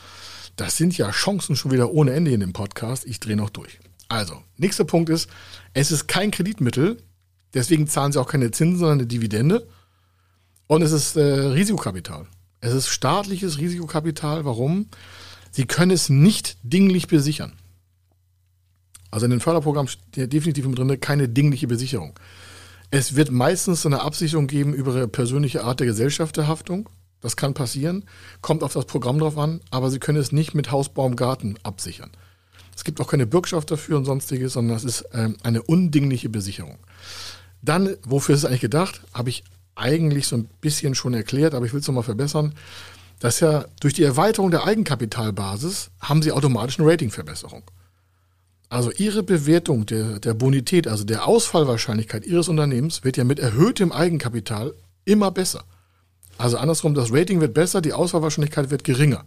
das 0.57 0.77
sind 0.77 0.99
ja 0.99 1.11
Chancen 1.11 1.57
schon 1.57 1.73
wieder 1.73 1.93
ohne 1.93 2.13
Ende 2.13 2.33
in 2.33 2.41
dem 2.41 2.53
Podcast. 2.53 3.07
Ich 3.07 3.21
drehe 3.21 3.37
noch 3.37 3.51
durch. 3.51 3.81
Also, 4.09 4.43
nächster 4.59 4.85
Punkt 4.85 5.09
ist, 5.09 5.31
es 5.73 5.91
ist 5.91 6.07
kein 6.07 6.33
Kreditmittel, 6.33 7.03
deswegen 7.55 7.87
zahlen 7.87 8.13
Sie 8.13 8.21
auch 8.21 8.29
keine 8.29 8.51
Zinsen, 8.51 8.79
sondern 8.79 8.99
eine 8.99 9.07
Dividende. 9.07 9.67
Und 10.67 10.83
es 10.83 10.93
ist 10.93 11.17
äh, 11.17 11.23
Risikokapital. 11.23 12.27
Es 12.61 12.73
ist 12.73 12.89
staatliches 12.89 13.59
Risikokapital. 13.59 14.45
Warum? 14.45 14.87
Sie 15.51 15.67
können 15.67 15.91
es 15.91 16.09
nicht 16.09 16.59
dinglich 16.63 17.09
besichern. 17.09 17.53
Also 19.11 19.25
in 19.25 19.31
den 19.31 19.41
Förderprogrammen 19.41 19.89
steht 19.89 20.33
definitiv 20.33 20.67
mit 20.67 20.79
drin 20.79 21.01
keine 21.01 21.29
dingliche 21.29 21.67
Besicherung. 21.67 22.19
Es 22.91 23.17
wird 23.17 23.31
meistens 23.31 23.87
eine 23.87 24.03
Absicherung 24.03 24.47
geben 24.47 24.75
über 24.75 24.95
eine 24.95 25.09
persönliche 25.09 25.65
Art 25.65 25.81
der 25.81 25.87
Gesellschafterhaftung. 25.87 26.89
Das 27.21 27.37
kann 27.37 27.55
passieren, 27.55 28.05
kommt 28.41 28.63
auf 28.63 28.73
das 28.73 28.87
Programm 28.87 29.19
drauf 29.19 29.37
an, 29.37 29.61
aber 29.71 29.91
Sie 29.91 29.99
können 29.99 30.19
es 30.19 30.33
nicht 30.33 30.55
mit 30.55 30.71
Hausbaum, 30.71 31.17
Garten 31.17 31.57
absichern. 31.63 32.11
Es 32.75 32.85
gibt 32.85 33.01
auch 33.01 33.09
keine 33.09 33.27
Bürgschaft 33.27 33.71
dafür 33.71 33.99
und 33.99 34.07
sonstiges, 34.07 34.55
sondern 34.55 34.77
es 34.77 34.85
ist 34.85 35.05
ähm, 35.13 35.37
eine 35.43 35.63
undingliche 35.63 36.31
Besicherung. 36.31 36.79
Dann, 37.63 37.97
wofür 38.05 38.35
ist 38.35 38.43
es 38.43 38.45
eigentlich 38.47 38.63
gedacht, 38.63 39.03
habe 39.13 39.29
ich 39.29 39.45
eigentlich 39.81 40.27
so 40.27 40.37
ein 40.37 40.49
bisschen 40.61 40.95
schon 40.95 41.15
erklärt, 41.15 41.55
aber 41.55 41.67
ich 41.67 41.73
will 41.73 41.81
es 41.81 41.87
nochmal 41.87 42.05
verbessern, 42.05 42.55
dass 43.19 43.41
ja 43.41 43.65
durch 43.81 43.95
die 43.95 44.05
Erweiterung 44.05 44.51
der 44.51 44.65
Eigenkapitalbasis 44.65 45.91
haben 46.01 46.23
sie 46.23 46.33
automatisch 46.33 46.79
eine 46.79 46.89
Ratingverbesserung. 46.89 47.63
Also 48.69 48.93
Ihre 48.93 49.25
Bewertung 49.25 49.85
der, 49.85 50.21
der 50.21 50.33
Bonität, 50.33 50.87
also 50.87 51.05
der 51.05 51.27
Ausfallwahrscheinlichkeit 51.27 52.25
Ihres 52.25 52.49
Unternehmens 52.49 53.03
wird 53.03 53.17
ja 53.17 53.25
mit 53.25 53.41
erhöhtem 53.41 53.91
Eigenkapital 53.91 54.75
immer 55.05 55.33
besser. 55.33 55.65
Also 56.39 56.57
andersrum, 56.57 56.95
das 56.95 57.13
Rating 57.13 57.41
wird 57.41 57.53
besser, 57.53 57.81
die 57.81 57.93
Ausfallwahrscheinlichkeit 57.93 58.71
wird 58.71 58.85
geringer. 58.85 59.25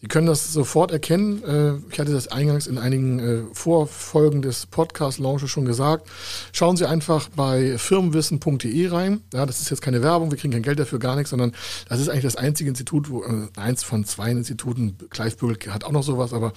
Sie 0.00 0.08
können 0.08 0.26
das 0.26 0.50
sofort 0.52 0.92
erkennen. 0.92 1.44
Äh, 1.44 1.92
ich 1.92 2.00
hatte 2.00 2.12
das 2.12 2.28
eingangs 2.28 2.66
in 2.66 2.78
einigen 2.78 3.18
äh, 3.18 3.42
Vorfolgen 3.52 4.40
des 4.40 4.64
Podcast-Launches 4.66 5.50
schon 5.50 5.66
gesagt. 5.66 6.08
Schauen 6.52 6.78
Sie 6.78 6.88
einfach 6.88 7.28
bei 7.28 7.76
firmenwissen.de 7.76 8.88
rein. 8.88 9.20
Ja, 9.34 9.44
das 9.44 9.60
ist 9.60 9.70
jetzt 9.70 9.82
keine 9.82 10.02
Werbung, 10.02 10.30
wir 10.30 10.38
kriegen 10.38 10.54
kein 10.54 10.62
Geld 10.62 10.78
dafür, 10.78 10.98
gar 10.98 11.16
nichts, 11.16 11.30
sondern 11.30 11.52
das 11.88 12.00
ist 12.00 12.08
eigentlich 12.08 12.22
das 12.22 12.36
einzige 12.36 12.70
Institut, 12.70 13.10
wo, 13.10 13.24
äh, 13.24 13.48
eins 13.56 13.82
von 13.82 14.04
zwei 14.04 14.30
Instituten, 14.30 14.96
Kleifbügel 15.10 15.72
hat 15.72 15.84
auch 15.84 15.92
noch 15.92 16.02
sowas, 16.02 16.32
aber 16.32 16.54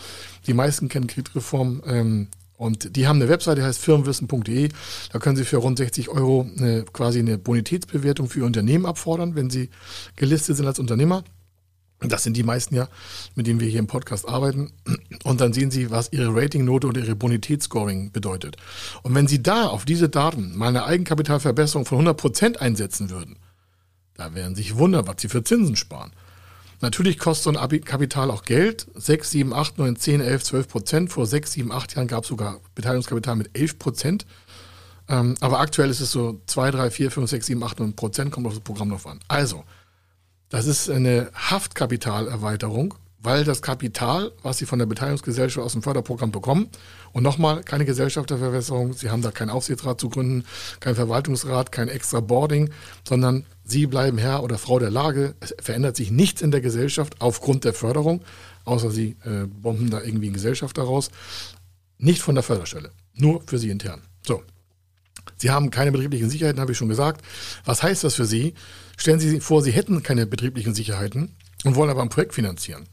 die 0.47 0.53
meisten 0.53 0.87
kennen 0.87 1.07
Kreditreform 1.07 1.83
ähm, 1.85 2.27
Und 2.55 2.95
die 2.95 3.07
haben 3.07 3.17
eine 3.17 3.27
Webseite, 3.27 3.59
die 3.59 3.67
heißt 3.67 3.81
firmenwissen.de. 3.81 4.69
Da 5.11 5.19
können 5.19 5.35
Sie 5.35 5.43
für 5.43 5.57
rund 5.57 5.77
60 5.79 6.07
Euro 6.07 6.47
eine, 6.57 6.85
quasi 6.93 7.19
eine 7.19 7.37
Bonitätsbewertung 7.37 8.29
für 8.29 8.39
Ihr 8.39 8.45
Unternehmen 8.45 8.85
abfordern, 8.85 9.35
wenn 9.35 9.49
Sie 9.49 9.69
gelistet 10.15 10.55
sind 10.55 10.65
als 10.67 10.79
Unternehmer. 10.79 11.25
Das 12.09 12.23
sind 12.23 12.35
die 12.35 12.43
meisten 12.43 12.75
ja, 12.75 12.87
mit 13.35 13.47
denen 13.47 13.59
wir 13.59 13.67
hier 13.67 13.79
im 13.79 13.87
Podcast 13.87 14.27
arbeiten. 14.27 14.71
Und 15.23 15.41
dann 15.41 15.53
sehen 15.53 15.71
Sie, 15.71 15.91
was 15.91 16.11
Ihre 16.11 16.35
Ratingnote 16.35 16.87
oder 16.87 17.01
Ihre 17.01 17.15
Bonitätsscoring 17.15 18.11
bedeutet. 18.11 18.57
Und 19.03 19.15
wenn 19.15 19.27
Sie 19.27 19.41
da 19.41 19.67
auf 19.67 19.85
diese 19.85 20.09
Daten 20.09 20.57
mal 20.57 20.67
eine 20.67 20.85
Eigenkapitalverbesserung 20.85 21.85
von 21.85 21.97
100 21.99 22.17
Prozent 22.17 22.61
einsetzen 22.61 23.09
würden, 23.09 23.37
da 24.15 24.29
Sie 24.33 24.55
sich 24.55 24.77
wundern, 24.77 25.07
was 25.07 25.15
Sie 25.19 25.29
für 25.29 25.43
Zinsen 25.43 25.75
sparen. 25.75 26.11
Natürlich 26.81 27.17
kostet 27.17 27.55
so 27.55 27.59
ein 27.59 27.81
Kapital 27.81 28.29
auch 28.29 28.43
Geld. 28.43 28.87
6, 28.93 29.31
7, 29.31 29.53
8, 29.53 29.77
9, 29.77 29.95
10, 29.95 30.21
11, 30.21 30.43
12 30.43 30.67
Prozent. 30.67 31.11
Vor 31.13 31.25
6, 31.25 31.53
7, 31.53 31.71
8 31.71 31.95
Jahren 31.95 32.07
gab 32.07 32.23
es 32.23 32.29
sogar 32.29 32.59
Beteiligungskapital 32.75 33.37
mit 33.37 33.57
11 33.57 33.79
Prozent. 33.79 34.25
Ähm, 35.07 35.35
aber 35.39 35.59
aktuell 35.59 35.89
ist 35.89 36.01
es 36.01 36.11
so 36.11 36.41
2, 36.45 36.71
3, 36.71 36.91
4, 36.91 37.11
5, 37.11 37.29
6, 37.29 37.45
7, 37.45 37.63
8, 37.63 37.79
9 37.79 37.95
Prozent, 37.95 38.31
kommt 38.31 38.47
auf 38.47 38.53
das 38.53 38.63
Programm 38.63 38.89
noch 38.89 39.05
an. 39.05 39.19
Also, 39.27 39.63
das 40.49 40.65
ist 40.65 40.89
eine 40.89 41.31
Haftkapitalerweiterung, 41.33 42.95
weil 43.23 43.45
das 43.45 43.61
Kapital, 43.61 44.31
was 44.43 44.57
Sie 44.57 44.65
von 44.65 44.79
der 44.79 44.85
Beteiligungsgesellschaft 44.85 45.65
aus 45.65 45.71
dem 45.71 45.81
Förderprogramm 45.81 46.31
bekommen, 46.31 46.69
und 47.13 47.23
nochmal 47.23 47.63
keine 47.63 47.85
Gesellschafterverwässerung, 47.85 48.93
Sie 48.93 49.09
haben 49.09 49.21
da 49.21 49.31
keinen 49.31 49.49
Aufsichtsrat 49.49 49.99
zu 49.99 50.09
gründen, 50.09 50.45
kein 50.79 50.95
Verwaltungsrat, 50.95 51.71
kein 51.71 51.87
extra 51.87 52.19
Boarding, 52.19 52.71
sondern 53.07 53.45
Sie 53.63 53.87
bleiben 53.87 54.17
Herr 54.17 54.43
oder 54.43 54.57
Frau 54.57 54.77
der 54.77 54.91
Lage. 54.91 55.35
Es 55.39 55.55
verändert 55.61 55.95
sich 55.95 56.11
nichts 56.11 56.41
in 56.41 56.51
der 56.51 56.61
Gesellschaft 56.61 57.21
aufgrund 57.21 57.63
der 57.63 57.73
Förderung, 57.73 58.21
außer 58.65 58.91
Sie 58.91 59.15
äh, 59.23 59.45
bomben 59.47 59.89
da 59.89 60.01
irgendwie 60.01 60.27
eine 60.27 60.33
Gesellschaft 60.33 60.77
daraus. 60.77 61.09
Nicht 61.97 62.21
von 62.21 62.35
der 62.35 62.43
Förderstelle, 62.43 62.91
nur 63.13 63.41
für 63.45 63.57
Sie 63.57 63.69
intern. 63.69 64.01
So. 64.25 64.43
Sie 65.37 65.51
haben 65.51 65.71
keine 65.71 65.91
betrieblichen 65.91 66.29
Sicherheiten, 66.29 66.61
habe 66.61 66.71
ich 66.71 66.77
schon 66.77 66.89
gesagt. 66.89 67.23
Was 67.65 67.83
heißt 67.83 68.03
das 68.03 68.15
für 68.15 68.25
Sie? 68.25 68.53
Stellen 68.97 69.19
Sie 69.19 69.29
sich 69.29 69.43
vor, 69.43 69.61
Sie 69.61 69.71
hätten 69.71 70.03
keine 70.03 70.25
betrieblichen 70.25 70.73
Sicherheiten 70.73 71.35
und 71.63 71.75
wollen 71.75 71.89
aber 71.89 72.01
ein 72.01 72.09
Projekt 72.09 72.33
finanzieren. 72.33 72.87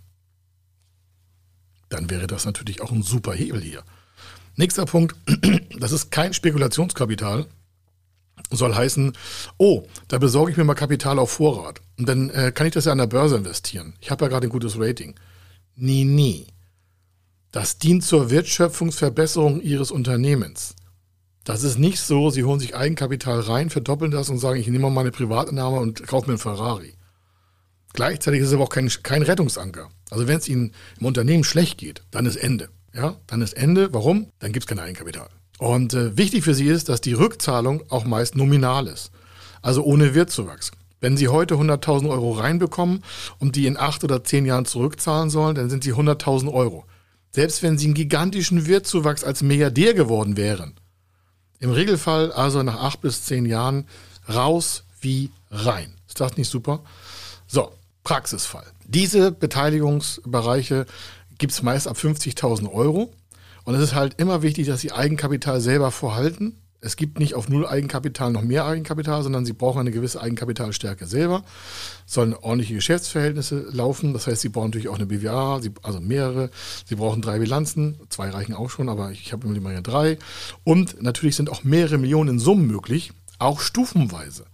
Dann 1.89 2.09
wäre 2.09 2.27
das 2.27 2.45
natürlich 2.45 2.81
auch 2.81 2.93
ein 2.93 3.03
super 3.03 3.33
Hebel 3.33 3.61
hier. 3.61 3.83
Nächster 4.57 4.87
Punkt, 4.87 5.17
das 5.79 5.93
ist 5.93 6.11
kein 6.11 6.33
Spekulationskapital. 6.33 7.47
Soll 8.51 8.75
heißen, 8.75 9.13
oh, 9.59 9.87
da 10.09 10.19
besorge 10.19 10.51
ich 10.51 10.57
mir 10.57 10.65
mal 10.65 10.75
Kapital 10.75 11.19
auf 11.19 11.33
Vorrat. 11.33 11.83
Und 11.99 12.09
dann 12.09 12.31
äh, 12.31 12.53
kann 12.53 12.67
ich 12.67 12.73
das 12.73 12.87
ja 12.87 12.93
an 12.93 12.99
der 12.99 13.07
Börse 13.07 13.37
investieren. 13.37 13.95
Ich 14.01 14.11
habe 14.11 14.25
ja 14.25 14.29
gerade 14.29 14.47
ein 14.47 14.51
gutes 14.51 14.79
Rating. 14.79 15.15
Nie, 15.77 16.05
nie. 16.05 16.47
Das 17.53 17.79
dient 17.79 18.05
zur 18.05 18.31
Wertschöpfungsverbesserung 18.31 19.61
Ihres 19.61 19.91
Unternehmens. 19.91 20.75
Das 21.45 21.63
ist 21.63 21.79
nicht 21.79 22.01
so, 22.01 22.31
sie 22.31 22.45
holen 22.45 22.61
sich 22.61 22.77
Eigenkapital 22.77 23.41
rein, 23.41 23.71
verdoppeln 23.71 24.11
das 24.11 24.29
und 24.29 24.39
sagen, 24.39 24.61
ich 24.61 24.67
nehme 24.67 24.85
mal 24.85 24.91
meine 24.91 25.11
Privatnahme 25.11 25.81
und 25.81 26.07
kaufe 26.07 26.27
mir 26.27 26.35
einen 26.35 26.39
Ferrari. 26.39 26.95
Gleichzeitig 27.93 28.41
ist 28.41 28.49
es 28.49 28.55
aber 28.55 28.65
auch 28.65 28.71
kein, 28.71 28.89
kein 29.03 29.23
Rettungsanker. 29.23 29.89
Also 30.11 30.29
wenn 30.29 30.39
es 30.39 30.49
Ihnen 30.49 30.73
im 31.01 31.07
Unternehmen 31.07 31.45
schlecht 31.45 31.79
geht, 31.79 32.03
dann 32.11 32.27
ist 32.27 32.37
Ende. 32.37 32.69
Ja, 32.95 33.17
dann 33.27 33.43
ist 33.43 33.55
Ende. 33.55 33.93
Warum? 33.93 34.27
Dann 34.39 34.53
gibt 34.53 34.65
es 34.65 34.69
kein 34.69 34.79
Eigenkapital. 34.79 35.29
Und 35.59 35.95
äh, 35.95 36.17
wichtig 36.17 36.45
für 36.45 36.55
Sie 36.55 36.67
ist, 36.67 36.89
dass 36.89 37.01
die 37.01 37.13
Rückzahlung 37.13 37.83
auch 37.91 38.05
meist 38.05 38.37
nominal 38.37 38.87
ist. 38.87 39.11
Also 39.63 39.83
ohne 39.83 40.15
Wertzuwachs. 40.15 40.73
Wenn 41.01 41.17
Sie 41.17 41.29
heute 41.29 41.55
100.000 41.55 42.09
Euro 42.11 42.33
reinbekommen 42.33 43.03
und 43.39 43.57
die 43.57 43.67
in 43.67 43.79
acht 43.79 44.05
oder 44.05 44.23
zehn 44.23 44.45
Jahren 44.45 44.67
zurückzahlen 44.67 45.31
sollen, 45.31 45.55
dann 45.55 45.71
sind 45.71 45.83
Sie 45.83 45.95
100.000 45.95 46.53
Euro. 46.53 46.85
Selbst 47.31 47.63
wenn 47.63 47.79
Sie 47.79 47.87
einen 47.87 47.95
gigantischen 47.95 48.67
Wertzuwachs 48.67 49.25
als 49.25 49.43
Milliardär 49.43 49.95
geworden 49.95 50.37
wären, 50.37 50.75
im 51.61 51.71
Regelfall 51.71 52.33
also 52.33 52.63
nach 52.63 52.81
acht 52.81 53.01
bis 53.03 53.25
zehn 53.25 53.47
Jahren 53.47 53.87
raus 54.29 54.85
wie 55.01 55.31
rein. 55.51 55.95
Ist 56.09 56.21
das 56.21 56.37
nicht 56.37 56.51
super? 56.51 56.81
So, 57.47 57.73
Praxisfall. 58.03 58.67
Diese 58.87 59.31
Beteiligungsbereiche 59.31 60.87
gibt 61.39 61.53
es 61.53 61.63
meist 61.63 61.87
ab 61.87 61.97
50.000 61.97 62.73
Euro. 62.73 63.13
Und 63.65 63.75
es 63.75 63.83
ist 63.83 63.95
halt 63.95 64.15
immer 64.19 64.43
wichtig, 64.43 64.67
dass 64.67 64.81
Sie 64.81 64.91
Eigenkapital 64.93 65.61
selber 65.61 65.91
vorhalten 65.91 66.57
es 66.83 66.97
gibt 66.97 67.19
nicht 67.19 67.35
auf 67.35 67.49
Null 67.49 67.67
Eigenkapital 67.67 68.33
noch 68.33 68.43
mehr 68.43 68.65
Eigenkapital, 68.65 69.23
sondern 69.23 69.45
sie 69.45 69.53
brauchen 69.53 69.81
eine 69.81 69.91
gewisse 69.91 70.21
Eigenkapitalstärke 70.21 71.07
selber, 71.07 71.45
sollen 72.07 72.35
ordentliche 72.35 72.75
Geschäftsverhältnisse 72.75 73.67
laufen. 73.71 74.15
Das 74.15 74.27
heißt, 74.27 74.41
sie 74.41 74.49
brauchen 74.49 74.71
natürlich 74.71 74.89
auch 74.89 74.97
eine 74.97 75.07
BWA, 75.07 75.61
also 75.83 76.01
mehrere. 76.01 76.51
Sie 76.87 76.95
brauchen 76.95 77.21
drei 77.21 77.39
Bilanzen, 77.39 77.97
zwei 78.09 78.31
reichen 78.31 78.55
auch 78.55 78.71
schon, 78.71 78.89
aber 78.89 79.11
ich 79.11 79.33
habe 79.33 79.47
immer 79.47 79.73
ja 79.73 79.83
drei. 79.83 80.19
Und 80.65 81.03
natürlich 81.03 81.37
sind 81.37 81.51
auch 81.51 81.65
mehrere 81.65 81.99
Millionen 81.99 82.31
in 82.31 82.39
Summen 82.39 82.67
möglich, 82.67 83.13
auch 83.39 83.61
stufenweise. 83.61 84.47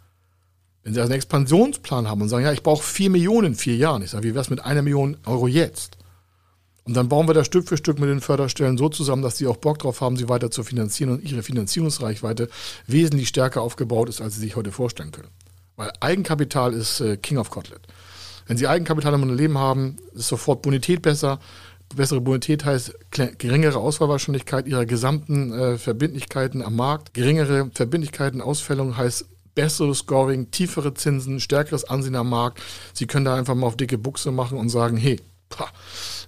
Wenn 0.83 0.95
Sie 0.95 1.01
also 1.01 1.11
einen 1.11 1.17
Expansionsplan 1.17 2.09
haben 2.09 2.23
und 2.23 2.29
sagen, 2.29 2.45
ja, 2.45 2.53
ich 2.53 2.63
brauche 2.63 2.83
vier 2.83 3.11
Millionen 3.11 3.49
in 3.49 3.55
vier 3.55 3.77
Jahren, 3.77 4.03
ich 4.03 4.11
sage, 4.11 4.25
wie 4.25 4.35
wäre 4.35 4.43
es 4.43 4.51
mit 4.51 4.65
einer 4.65 4.83
Million 4.83 5.17
Euro 5.27 5.49
jetzt? 5.49 5.99
Und 6.87 6.95
dann 6.95 7.09
bauen 7.09 7.29
wir 7.29 7.35
das 7.35 7.47
Stück 7.47 7.69
für 7.69 7.77
Stück 7.77 7.99
mit 7.99 8.09
den 8.09 8.21
Förderstellen 8.21 8.79
so 8.79 8.89
zusammen, 8.89 9.23
dass 9.23 9.37
sie 9.37 9.49
auch 9.49 9.57
Bock 9.57 9.81
drauf 9.81 10.01
haben, 10.01 10.17
sie 10.17 10.29
weiter 10.29 10.51
zu 10.51 10.63
finanzieren 10.63 11.11
und 11.11 11.25
ihre 11.25 11.43
Finanzierungsreichweite 11.43 12.49
wesentlich 12.87 13.29
stärker 13.29 13.63
aufgebaut 13.63 14.09
ist, 14.09 14.21
als 14.21 14.37
sie 14.37 14.41
sich 14.41 14.55
heute 14.55 14.71
vorstellen 14.71 15.11
können. 15.11 15.31
Weil 15.75 15.93
Eigenkapital 16.01 16.73
ist 16.73 17.01
äh, 17.01 17.17
King 17.17 17.39
of 17.39 17.51
Kotlet. 17.51 17.81
Wenn 18.47 18.57
Sie 18.57 18.69
Eigenkapital 18.69 19.15
im 19.15 19.37
Leben 19.37 19.59
haben, 19.59 19.97
ist 20.15 20.29
sofort 20.29 20.63
Bonität 20.63 21.03
besser. 21.03 21.41
Bessere 21.95 22.21
Bonität 22.21 22.65
heißt 22.65 22.95
geringere 23.39 23.79
Auswahlwahrscheinlichkeit 23.79 24.67
Ihrer 24.67 24.87
gesamten 24.87 25.53
äh, 25.53 25.79
Verbindlichkeiten 25.79 26.63
am 26.63 26.77
Markt. 26.77 27.15
Geringere 27.15 27.71
Verbindlichkeiten, 27.75 28.41
Ausfällung 28.41 28.97
heißt 28.97 29.27
besseres 29.55 29.99
Scoring, 29.99 30.51
tiefere 30.51 30.95
Zinsen, 30.95 31.41
stärkeres 31.41 31.85
Ansehen 31.85 32.15
am 32.15 32.31
Markt. 32.31 32.61
Sie 32.93 33.07
können 33.07 33.25
da 33.25 33.35
einfach 33.35 33.55
mal 33.55 33.67
auf 33.67 33.77
dicke 33.77 33.99
Buchse 33.99 34.31
machen 34.31 34.59
und 34.59 34.69
sagen, 34.69 34.97
hey, 34.97 35.21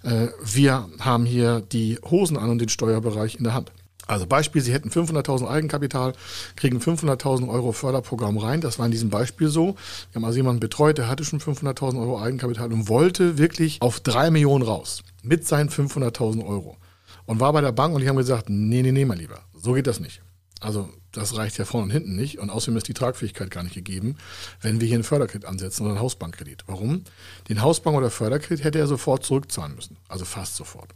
äh, 0.02 0.28
wir 0.42 0.88
haben 1.00 1.24
hier 1.24 1.60
die 1.60 1.98
Hosen 2.10 2.36
an 2.36 2.50
und 2.50 2.58
den 2.60 2.68
Steuerbereich 2.68 3.36
in 3.36 3.44
der 3.44 3.54
Hand. 3.54 3.72
Also 4.08 4.26
Beispiel, 4.26 4.62
Sie 4.62 4.72
hätten 4.72 4.88
500.000 4.88 5.46
Eigenkapital, 5.46 6.14
kriegen 6.56 6.78
500.000 6.78 7.46
Euro 7.48 7.72
Förderprogramm 7.72 8.38
rein. 8.38 8.62
Das 8.62 8.78
war 8.78 8.86
in 8.86 8.92
diesem 8.92 9.10
Beispiel 9.10 9.48
so. 9.48 9.76
Wir 10.10 10.16
haben 10.16 10.24
also 10.24 10.38
jemanden 10.38 10.60
betreut, 10.60 10.96
der 10.96 11.08
hatte 11.08 11.24
schon 11.24 11.40
500.000 11.40 12.00
Euro 12.00 12.18
Eigenkapital 12.18 12.72
und 12.72 12.88
wollte 12.88 13.36
wirklich 13.36 13.82
auf 13.82 14.00
drei 14.00 14.30
Millionen 14.30 14.64
raus 14.64 15.02
mit 15.22 15.46
seinen 15.46 15.68
500.000 15.68 16.44
Euro. 16.44 16.78
Und 17.26 17.38
war 17.38 17.52
bei 17.52 17.60
der 17.60 17.72
Bank 17.72 17.94
und 17.94 18.00
die 18.00 18.08
haben 18.08 18.16
gesagt, 18.16 18.48
nee, 18.48 18.80
nee, 18.80 18.92
nee, 18.92 19.04
mein 19.04 19.18
Lieber, 19.18 19.40
so 19.54 19.74
geht 19.74 19.86
das 19.86 20.00
nicht. 20.00 20.22
Also 20.60 20.88
das 21.12 21.36
reicht 21.36 21.58
ja 21.58 21.64
vorne 21.64 21.84
und 21.84 21.90
hinten 21.90 22.16
nicht. 22.16 22.38
Und 22.38 22.50
außerdem 22.50 22.76
ist 22.76 22.88
die 22.88 22.94
Tragfähigkeit 22.94 23.50
gar 23.50 23.62
nicht 23.62 23.74
gegeben, 23.74 24.16
wenn 24.60 24.80
wir 24.80 24.86
hier 24.86 24.96
einen 24.96 25.04
Förderkredit 25.04 25.46
ansetzen 25.46 25.82
oder 25.82 25.92
einen 25.92 26.00
Hausbankkredit. 26.00 26.64
Warum? 26.66 27.04
Den 27.48 27.62
Hausbank- 27.62 27.96
oder 27.96 28.10
Förderkredit 28.10 28.64
hätte 28.64 28.78
er 28.78 28.86
sofort 28.86 29.24
zurückzahlen 29.24 29.74
müssen. 29.74 29.96
Also 30.08 30.24
fast 30.24 30.56
sofort. 30.56 30.94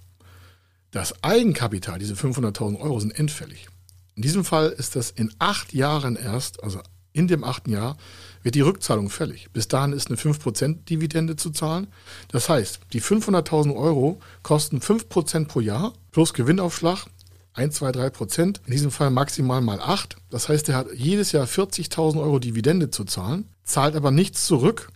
Das 0.91 1.25
Eigenkapital, 1.25 1.99
diese 1.99 2.15
500.000 2.15 2.79
Euro, 2.79 3.01
sind 3.01 3.19
endfällig. 3.19 3.69
In 4.15 4.23
diesem 4.23 4.45
Fall 4.45 4.69
ist 4.69 4.95
das 4.95 5.11
in 5.11 5.33
acht 5.39 5.73
Jahren 5.73 6.17
erst, 6.17 6.63
also 6.63 6.81
in 7.15 7.29
dem 7.29 7.45
achten 7.45 7.71
Jahr, 7.71 7.97
wird 8.43 8.55
die 8.55 8.61
Rückzahlung 8.61 9.09
fällig. 9.09 9.51
Bis 9.53 9.69
dahin 9.69 9.93
ist 9.93 10.09
eine 10.09 10.19
5% 10.19 10.85
Dividende 10.85 11.37
zu 11.37 11.51
zahlen. 11.51 11.87
Das 12.29 12.49
heißt, 12.49 12.81
die 12.93 13.01
500.000 13.01 13.75
Euro 13.75 14.21
kosten 14.43 14.79
5% 14.79 15.47
pro 15.47 15.61
Jahr 15.61 15.95
plus 16.11 16.35
Gewinnaufschlag 16.35 17.07
1, 17.55 17.75
2, 17.75 17.93
3 17.93 18.11
Prozent, 18.11 18.61
in 18.67 18.73
diesem 18.73 18.91
Fall 18.91 19.11
maximal 19.11 19.61
mal 19.61 19.81
8. 19.81 20.17
Das 20.31 20.49
heißt, 20.49 20.69
er 20.71 20.77
hat 20.77 20.87
jedes 20.95 21.33
Jahr 21.33 21.47
40.000 21.47 22.21
Euro 22.21 22.39
Dividende 22.39 22.91
zu 22.91 23.05
zahlen, 23.05 23.49
zahlt 23.65 23.95
aber 23.95 24.11
nichts 24.11 24.47
zurück. 24.47 24.89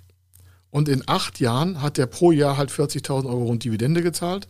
Und 0.70 0.88
in 0.88 1.02
acht 1.06 1.40
Jahren 1.40 1.80
hat 1.82 1.98
er 1.98 2.06
pro 2.06 2.32
Jahr 2.32 2.56
halt 2.56 2.70
40.000 2.70 3.26
Euro 3.26 3.44
rund 3.44 3.64
Dividende 3.64 4.02
gezahlt. 4.02 4.48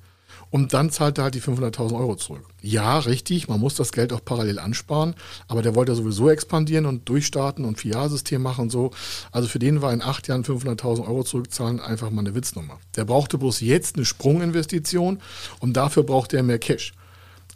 Und 0.51 0.75
dann 0.75 0.91
zahlt 0.91 1.19
er 1.19 1.25
halt 1.25 1.35
die 1.35 1.43
500.000 1.43 1.99
Euro 1.99 2.15
zurück. 2.15 2.45
Ja, 2.63 2.99
richtig, 2.99 3.49
man 3.49 3.59
muss 3.59 3.75
das 3.75 3.91
Geld 3.91 4.13
auch 4.13 4.25
parallel 4.25 4.59
ansparen, 4.59 5.15
aber 5.49 5.61
der 5.61 5.75
wollte 5.75 5.95
sowieso 5.95 6.31
expandieren 6.31 6.87
und 6.87 7.09
durchstarten 7.09 7.65
und 7.65 7.81
Vier-Jahr-System 7.81 8.43
machen 8.43 8.63
und 8.63 8.71
so. 8.71 8.93
Also 9.33 9.49
für 9.49 9.59
den 9.59 9.83
war 9.83 9.93
in 9.93 10.03
acht 10.03 10.29
Jahren 10.29 10.45
500.000 10.45 11.07
Euro 11.07 11.25
zurückzahlen 11.25 11.81
einfach 11.81 12.11
mal 12.11 12.21
eine 12.21 12.35
Witznummer. 12.35 12.79
Der 12.95 13.05
brauchte 13.05 13.39
bloß 13.39 13.61
jetzt 13.61 13.97
eine 13.97 14.05
Sprunginvestition 14.05 15.21
und 15.59 15.77
dafür 15.77 16.05
brauchte 16.05 16.37
er 16.37 16.45
mehr 16.45 16.61
Cash. 16.61 16.93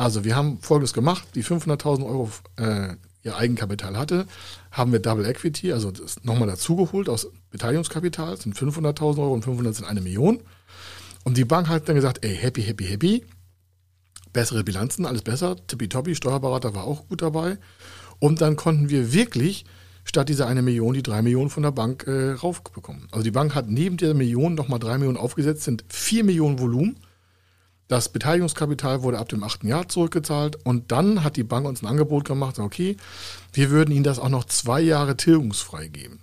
Also 0.00 0.24
wir 0.24 0.34
haben 0.34 0.58
Folgendes 0.62 0.94
gemacht, 0.94 1.28
die 1.34 1.44
500.000 1.44 2.06
Euro 2.06 2.30
äh, 2.56 2.94
ihr 3.22 3.36
Eigenkapital 3.36 3.98
hatte, 3.98 4.24
haben 4.70 4.92
wir 4.92 4.98
Double 4.98 5.26
Equity, 5.26 5.74
also 5.74 5.90
das 5.90 6.24
nochmal 6.24 6.48
dazugeholt 6.48 7.10
aus 7.10 7.28
Beteiligungskapital, 7.50 8.38
sind 8.38 8.56
500.000 8.56 9.18
Euro 9.18 9.34
und 9.34 9.44
500 9.44 9.74
sind 9.74 9.84
eine 9.84 10.00
Million. 10.00 10.40
Und 11.24 11.36
die 11.36 11.44
Bank 11.44 11.68
hat 11.68 11.86
dann 11.86 11.96
gesagt, 11.96 12.24
ey, 12.24 12.34
happy, 12.34 12.62
happy, 12.62 12.86
happy, 12.86 13.26
bessere 14.32 14.64
Bilanzen, 14.64 15.04
alles 15.04 15.20
besser, 15.20 15.56
tippitoppi, 15.66 16.14
Steuerberater 16.14 16.74
war 16.74 16.84
auch 16.84 17.06
gut 17.06 17.20
dabei. 17.20 17.58
Und 18.20 18.40
dann 18.40 18.56
konnten 18.56 18.88
wir 18.88 19.12
wirklich 19.12 19.66
statt 20.04 20.30
dieser 20.30 20.46
eine 20.46 20.62
Million 20.62 20.94
die 20.94 21.02
drei 21.02 21.20
Millionen 21.20 21.50
von 21.50 21.62
der 21.62 21.72
Bank 21.72 22.06
äh, 22.06 22.30
raufbekommen. 22.30 23.06
Also 23.10 23.22
die 23.22 23.32
Bank 23.32 23.54
hat 23.54 23.68
neben 23.68 23.98
der 23.98 24.14
Million 24.14 24.54
nochmal 24.54 24.78
drei 24.78 24.96
Millionen 24.96 25.18
aufgesetzt, 25.18 25.64
sind 25.64 25.84
vier 25.90 26.24
Millionen 26.24 26.58
Volumen 26.58 26.96
Das 27.90 28.08
Beteiligungskapital 28.08 29.02
wurde 29.02 29.18
ab 29.18 29.28
dem 29.30 29.42
achten 29.42 29.66
Jahr 29.66 29.88
zurückgezahlt 29.88 30.56
und 30.62 30.92
dann 30.92 31.24
hat 31.24 31.36
die 31.36 31.42
Bank 31.42 31.66
uns 31.66 31.82
ein 31.82 31.88
Angebot 31.88 32.24
gemacht, 32.24 32.60
okay, 32.60 32.96
wir 33.52 33.70
würden 33.70 33.90
Ihnen 33.90 34.04
das 34.04 34.20
auch 34.20 34.28
noch 34.28 34.44
zwei 34.44 34.80
Jahre 34.80 35.16
tilgungsfrei 35.16 35.88
geben. 35.88 36.20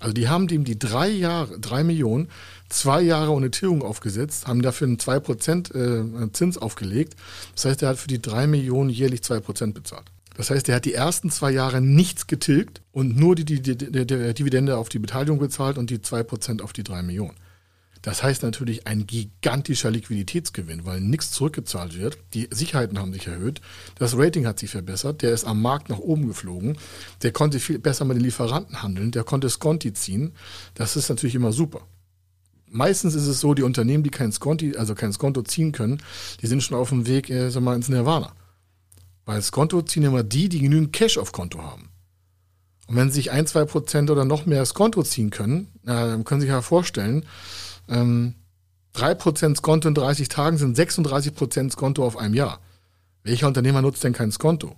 Also 0.00 0.14
die 0.14 0.30
haben 0.30 0.48
ihm 0.48 0.64
die 0.64 0.78
drei 0.78 1.08
Jahre, 1.08 1.60
drei 1.60 1.84
Millionen, 1.84 2.28
zwei 2.70 3.02
Jahre 3.02 3.32
ohne 3.32 3.50
Tilgung 3.50 3.82
aufgesetzt, 3.82 4.46
haben 4.46 4.62
dafür 4.62 4.86
einen 4.86 4.96
2% 4.96 5.74
äh, 5.74 6.32
Zins 6.32 6.56
aufgelegt. 6.56 7.14
Das 7.54 7.66
heißt, 7.66 7.82
er 7.82 7.90
hat 7.90 7.98
für 7.98 8.08
die 8.08 8.22
drei 8.22 8.46
Millionen 8.46 8.88
jährlich 8.88 9.22
zwei 9.22 9.40
Prozent 9.40 9.74
bezahlt. 9.74 10.06
Das 10.34 10.48
heißt, 10.48 10.66
er 10.70 10.76
hat 10.76 10.86
die 10.86 10.94
ersten 10.94 11.28
zwei 11.30 11.50
Jahre 11.50 11.82
nichts 11.82 12.26
getilgt 12.26 12.80
und 12.92 13.18
nur 13.18 13.34
die, 13.34 13.44
die, 13.44 13.60
die, 13.60 13.76
die 13.76 14.06
Dividende 14.34 14.78
auf 14.78 14.88
die 14.88 14.98
Beteiligung 14.98 15.40
bezahlt 15.40 15.76
und 15.76 15.90
die 15.90 16.00
zwei 16.00 16.22
Prozent 16.22 16.62
auf 16.62 16.72
die 16.72 16.84
drei 16.84 17.02
Millionen. 17.02 17.36
Das 18.06 18.22
heißt 18.22 18.44
natürlich 18.44 18.86
ein 18.86 19.04
gigantischer 19.08 19.90
Liquiditätsgewinn, 19.90 20.86
weil 20.86 21.00
nichts 21.00 21.32
zurückgezahlt 21.32 21.98
wird. 21.98 22.18
Die 22.34 22.48
Sicherheiten 22.52 23.00
haben 23.00 23.12
sich 23.12 23.26
erhöht. 23.26 23.60
Das 23.96 24.16
Rating 24.16 24.46
hat 24.46 24.60
sich 24.60 24.70
verbessert. 24.70 25.22
Der 25.22 25.32
ist 25.32 25.44
am 25.44 25.60
Markt 25.60 25.88
nach 25.88 25.98
oben 25.98 26.28
geflogen. 26.28 26.78
Der 27.22 27.32
konnte 27.32 27.58
viel 27.58 27.80
besser 27.80 28.04
mit 28.04 28.16
den 28.16 28.22
Lieferanten 28.22 28.80
handeln. 28.80 29.10
Der 29.10 29.24
konnte 29.24 29.50
Sconti 29.50 29.92
ziehen. 29.92 30.34
Das 30.74 30.94
ist 30.94 31.08
natürlich 31.08 31.34
immer 31.34 31.50
super. 31.50 31.80
Meistens 32.68 33.16
ist 33.16 33.26
es 33.26 33.40
so, 33.40 33.54
die 33.54 33.64
Unternehmen, 33.64 34.04
die 34.04 34.10
kein 34.10 34.30
Sconti, 34.30 34.76
also 34.76 34.94
kein 34.94 35.12
Skonto 35.12 35.42
ziehen 35.42 35.72
können, 35.72 36.00
die 36.40 36.46
sind 36.46 36.62
schon 36.62 36.78
auf 36.78 36.90
dem 36.90 37.08
Weg, 37.08 37.28
äh, 37.28 37.50
sag 37.50 37.64
mal, 37.64 37.74
ins 37.74 37.88
Nirvana. 37.88 38.36
Weil 39.24 39.42
Skonto 39.42 39.82
ziehen 39.82 40.04
immer 40.04 40.22
die, 40.22 40.48
die 40.48 40.60
genügend 40.60 40.92
Cash 40.92 41.18
auf 41.18 41.32
Konto 41.32 41.60
haben. 41.60 41.88
Und 42.86 42.94
wenn 42.94 43.08
sie 43.08 43.16
sich 43.16 43.32
ein, 43.32 43.48
zwei 43.48 43.64
Prozent 43.64 44.10
oder 44.10 44.24
noch 44.24 44.46
mehr 44.46 44.64
Skonto 44.64 45.02
ziehen 45.02 45.30
können, 45.30 45.72
äh, 45.86 46.22
können 46.22 46.40
Sie 46.40 46.46
sich 46.46 46.50
ja 46.50 46.62
vorstellen, 46.62 47.26
ähm, 47.88 48.34
3% 48.94 49.56
Skonto 49.56 49.88
in 49.88 49.94
30 49.94 50.28
Tagen 50.28 50.58
sind 50.58 50.78
36% 50.78 51.72
Skonto 51.72 52.04
auf 52.04 52.16
einem 52.16 52.34
Jahr. 52.34 52.60
Welcher 53.22 53.46
Unternehmer 53.46 53.82
nutzt 53.82 54.04
denn 54.04 54.12
kein 54.12 54.32
Skonto? 54.32 54.76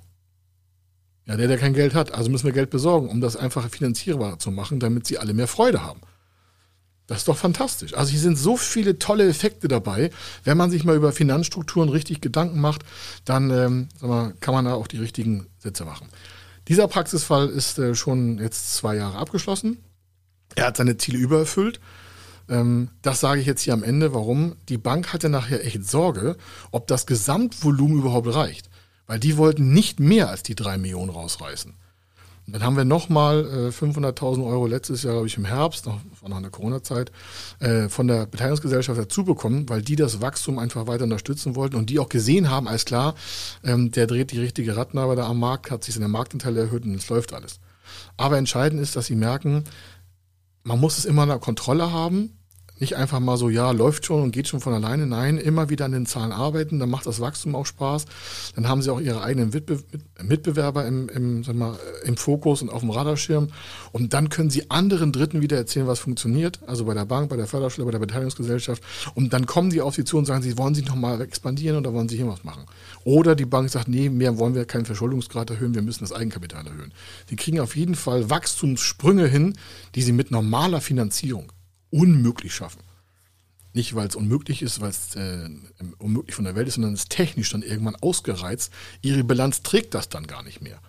Ja, 1.27 1.37
der, 1.37 1.49
der 1.49 1.59
kein 1.59 1.75
Geld 1.75 1.95
hat. 1.95 2.15
Also 2.15 2.31
müssen 2.31 2.47
wir 2.47 2.53
Geld 2.53 2.71
besorgen, 2.71 3.09
um 3.09 3.21
das 3.21 3.37
einfach 3.37 3.69
finanzierbar 3.69 4.39
zu 4.39 4.51
machen, 4.51 4.81
damit 4.81 5.07
sie 5.07 5.19
alle 5.19 5.35
mehr 5.35 5.47
Freude 5.47 5.83
haben. 5.83 6.01
Das 7.07 7.19
ist 7.19 7.29
doch 7.29 7.37
fantastisch. 7.37 7.95
Also 7.95 8.11
hier 8.11 8.21
sind 8.21 8.37
so 8.37 8.57
viele 8.57 8.99
tolle 8.99 9.29
Effekte 9.29 9.67
dabei. 9.67 10.11
Wenn 10.45 10.59
man 10.59 10.71
sich 10.71 10.85
mal 10.85 10.97
über 10.97 11.13
Finanzstrukturen 11.13 11.89
richtig 11.89 12.21
Gedanken 12.21 12.61
macht, 12.61 12.83
dann 13.25 13.51
ähm, 13.51 13.89
mal, 14.01 14.35
kann 14.41 14.55
man 14.55 14.67
da 14.67 14.75
auch 14.75 14.87
die 14.87 14.99
richtigen 14.99 15.47
Sätze 15.59 15.85
machen. 15.85 16.09
Dieser 16.69 16.87
Praxisfall 16.87 17.49
ist 17.49 17.79
äh, 17.79 17.95
schon 17.95 18.39
jetzt 18.39 18.75
zwei 18.75 18.97
Jahre 18.97 19.17
abgeschlossen. 19.17 19.79
Er 20.55 20.67
hat 20.67 20.77
seine 20.77 20.99
Ziele 20.99 21.19
übererfüllt. 21.19 21.81
Ähm, 22.49 22.91
das 23.03 23.21
sage 23.21 23.41
ich 23.41 23.47
jetzt 23.47 23.63
hier 23.63 23.73
am 23.73 23.83
Ende. 23.83 24.15
Warum? 24.15 24.57
Die 24.69 24.79
Bank 24.79 25.13
hatte 25.13 25.29
nachher 25.29 25.65
echt 25.65 25.85
Sorge, 25.85 26.37
ob 26.71 26.87
das 26.87 27.07
Gesamtvolumen 27.07 27.99
überhaupt 27.99 28.35
reicht. 28.35 28.71
Weil 29.07 29.21
die 29.21 29.37
wollten 29.37 29.73
nicht 29.73 30.01
mehr 30.01 30.29
als 30.29 30.43
die 30.43 30.55
drei 30.55 30.79
Millionen 30.79 31.11
rausreißen. 31.11 31.75
Und 32.49 32.55
dann 32.55 32.63
haben 32.63 32.79
wir 32.79 32.87
nochmal 32.87 33.45
äh, 33.45 33.69
500.000 33.69 34.47
Euro 34.47 34.67
letztes 34.67 35.03
Jahr, 35.03 35.13
glaube 35.13 35.27
ich, 35.27 35.37
im 35.37 35.45
Herbst, 35.45 35.85
noch, 35.85 36.01
war 36.23 36.41
der 36.41 36.51
Corona-Zeit, 36.51 37.13
äh, 37.59 37.91
von 37.91 38.09
der 38.09 38.25
Beteiligungsgesellschaft 38.25 38.99
dazu 38.99 39.23
bekommen, 39.23 39.69
weil 39.69 39.83
die 39.83 39.97
das 39.97 40.23
Wachstum 40.23 40.59
einfach 40.59 40.87
weiter 40.87 41.05
unterstützen 41.05 41.57
wollten 41.57 41.77
und 41.77 41.91
die 41.91 41.99
auch 41.99 42.09
gesehen 42.09 42.49
haben, 42.49 42.67
als 42.67 42.87
klar, 42.87 43.15
ähm, 43.65 43.91
der 43.91 44.07
dreht 44.07 44.33
die 44.33 44.41
richtige 44.41 44.79
Rattenarbeit 44.79 45.19
da 45.19 45.29
am 45.29 45.39
Markt, 45.39 45.71
hat 45.71 45.85
sich 45.85 45.95
seine 45.95 46.09
Marktanteile 46.09 46.61
erhöht 46.61 46.85
und 46.85 46.95
es 46.95 47.11
läuft 47.11 47.35
alles. 47.35 47.61
Aber 48.17 48.39
entscheidend 48.39 48.81
ist, 48.81 48.97
dass 48.97 49.05
sie 49.05 49.17
merken, 49.17 49.65
man 50.63 50.81
muss 50.81 50.97
es 50.97 51.05
immer 51.05 51.25
in 51.25 51.29
der 51.29 51.39
Kontrolle 51.39 51.93
haben 51.93 52.38
nicht 52.81 52.97
einfach 52.97 53.21
mal 53.21 53.37
so, 53.37 53.49
ja, 53.49 53.71
läuft 53.71 54.07
schon 54.07 54.23
und 54.23 54.31
geht 54.31 54.49
schon 54.49 54.61
von 54.61 54.73
alleine. 54.73 55.07
Nein, 55.07 55.39
immer 55.39 55.69
wieder 55.71 55.85
an 55.85 55.93
den 55.93 56.07
Zahlen 56.07 56.33
arbeiten, 56.33 56.79
dann 56.79 56.91
macht 56.91 57.07
das 57.07 57.21
Wachstum 57.21 57.55
auch 57.55 57.67
Spaß. 57.67 58.05
Dann 58.55 58.69
haben 58.69 58.83
sie 58.83 58.93
auch 58.93 59.01
ihre 59.01 59.23
eigenen 59.23 59.51
Mitbe 59.51 59.83
Mitbewerber 60.23 60.87
im, 60.87 61.09
im, 61.09 61.45
sag 61.45 61.55
mal, 61.55 61.79
im 62.05 62.17
Fokus 62.17 62.63
und 62.63 62.71
auf 62.71 62.81
dem 62.81 62.91
Radarschirm. 62.91 63.49
Und 63.93 64.13
dann 64.15 64.29
können 64.29 64.51
sie 64.51 64.71
anderen 64.71 65.13
Dritten 65.13 65.43
wieder 65.43 65.57
erzählen, 65.57 65.87
was 65.87 65.99
funktioniert. 65.99 66.61
Also 66.67 66.85
bei 66.85 66.95
der 66.95 67.05
Bank, 67.05 67.31
bei 67.31 67.37
der 67.37 67.47
Förderstelle, 67.47 67.85
bei 67.87 67.93
der 67.93 67.99
Beteiligungsgesellschaft. 67.99 68.83
Und 69.15 69.33
dann 69.33 69.47
kommen 69.47 69.71
sie 69.71 69.81
auf 69.81 69.95
sie 69.95 70.05
zu 70.05 70.19
und 70.19 70.25
sagen, 70.25 70.43
sie 70.43 70.59
wollen 70.59 70.75
sich 70.75 70.87
nochmal 70.87 71.21
expandieren 71.21 71.77
oder 71.77 71.93
wollen 71.93 72.09
sie 72.09 72.17
hier 72.17 72.29
was 72.29 72.45
machen. 72.45 72.65
Oder 73.05 73.35
die 73.35 73.47
Bank 73.47 73.71
sagt, 73.71 73.89
nee, 73.89 74.09
mehr 74.09 74.39
wollen 74.39 74.55
wir 74.55 74.65
keinen 74.65 74.87
Verschuldungsgrad 74.87 75.51
erhöhen, 75.51 75.75
wir 75.75 75.83
müssen 75.83 76.05
das 76.05 76.13
Eigenkapital 76.13 76.67
erhöhen. 76.67 76.93
Sie 77.29 77.37
kriegen 77.37 77.61
auf 77.61 77.77
jeden 77.77 77.95
Fall 77.95 78.31
Wachstumssprünge 78.31 79.27
hin, 79.27 79.55
die 79.95 80.03
sie 80.03 80.13
mit 80.13 80.31
normaler 80.31 80.81
Finanzierung 80.81 81.53
unmöglich 81.91 82.55
schaffen. 82.55 82.83
Nicht, 83.75 83.95
weil 83.95 84.09
es 84.09 84.17
unmöglich 84.17 84.63
ist, 84.63 84.81
weil 84.81 84.91
es 84.91 85.15
äh, 85.15 85.49
unmöglich 85.99 86.35
von 86.35 86.45
der 86.45 86.57
Welt 86.57 86.69
ist, 86.69 86.75
sondern 86.75 86.95
es 86.95 87.01
ist 87.01 87.11
technisch 87.11 87.51
dann 87.51 87.63
irgendwann 87.63 87.97
ausgereizt. 87.97 88.73
Ihre 89.03 89.25
Bilanz 89.25 89.63
trägt 89.63 89.95
das 89.95 90.09
dann 90.09 90.27
gar 90.27 90.43
nicht 90.43 90.63
mehr. 90.63 90.81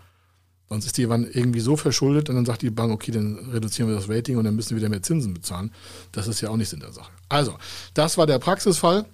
Sonst 0.69 0.85
ist 0.85 0.97
die 0.97 1.07
dann 1.07 1.29
irgendwie 1.29 1.59
so 1.59 1.75
verschuldet 1.75 2.29
und 2.29 2.35
dann 2.35 2.45
sagt 2.45 2.61
die 2.61 2.69
Bank, 2.69 2.91
okay, 2.91 3.11
dann 3.11 3.49
reduzieren 3.51 3.89
wir 3.89 3.95
das 3.95 4.07
Rating 4.07 4.37
und 4.37 4.43
dann 4.43 4.55
müssen 4.55 4.71
wir 4.71 4.77
wieder 4.77 4.89
mehr 4.89 5.01
Zinsen 5.01 5.33
bezahlen. 5.33 5.71
Das 6.11 6.27
ist 6.27 6.41
ja 6.41 6.49
auch 6.49 6.57
nicht 6.57 6.69
Sinn 6.69 6.79
der 6.79 6.93
Sache. 6.93 7.11
Also, 7.27 7.57
das 7.95 8.17
war 8.17 8.27
der 8.27 8.39
Praxisfall. 8.39 9.05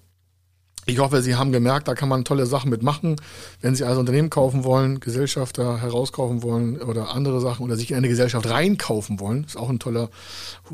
Ich 0.88 1.00
hoffe, 1.00 1.24
Sie 1.24 1.36
haben 1.36 1.52
gemerkt, 1.52 1.88
da 1.88 1.96
kann 1.96 2.10
man 2.10 2.26
tolle 2.26 2.46
Sachen 2.46 2.70
mitmachen. 2.70 3.16
Wenn 3.60 3.74
Sie 3.74 3.84
also 3.84 4.00
Unternehmen 4.00 4.30
kaufen 4.30 4.64
wollen, 4.64 5.00
Gesellschafter 5.00 5.82
herauskaufen 5.82 6.44
wollen 6.44 6.80
oder 6.80 7.10
andere 7.10 7.42
Sachen 7.42 7.64
oder 7.64 7.76
sich 7.76 7.90
in 7.90 7.98
eine 7.98 8.08
Gesellschaft 8.08 8.48
reinkaufen 8.48 9.20
wollen, 9.20 9.46
ist 9.46 9.58
auch 9.58 9.70
ein 9.70 9.80
toller 9.80 10.10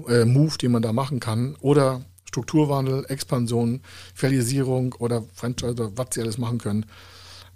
äh, 0.09 0.25
Move, 0.25 0.57
den 0.57 0.73
man 0.73 0.81
da 0.81 0.91
machen 0.91 1.21
kann. 1.21 1.55
Oder 1.61 2.01
Strukturwandel, 2.25 3.05
Expansion, 3.07 3.81
Filialisierung 4.13 4.95
oder 4.99 5.23
Franchise 5.33 5.71
oder 5.71 5.91
was 5.95 6.07
Sie 6.11 6.21
alles 6.21 6.37
machen 6.37 6.57
können. 6.57 6.85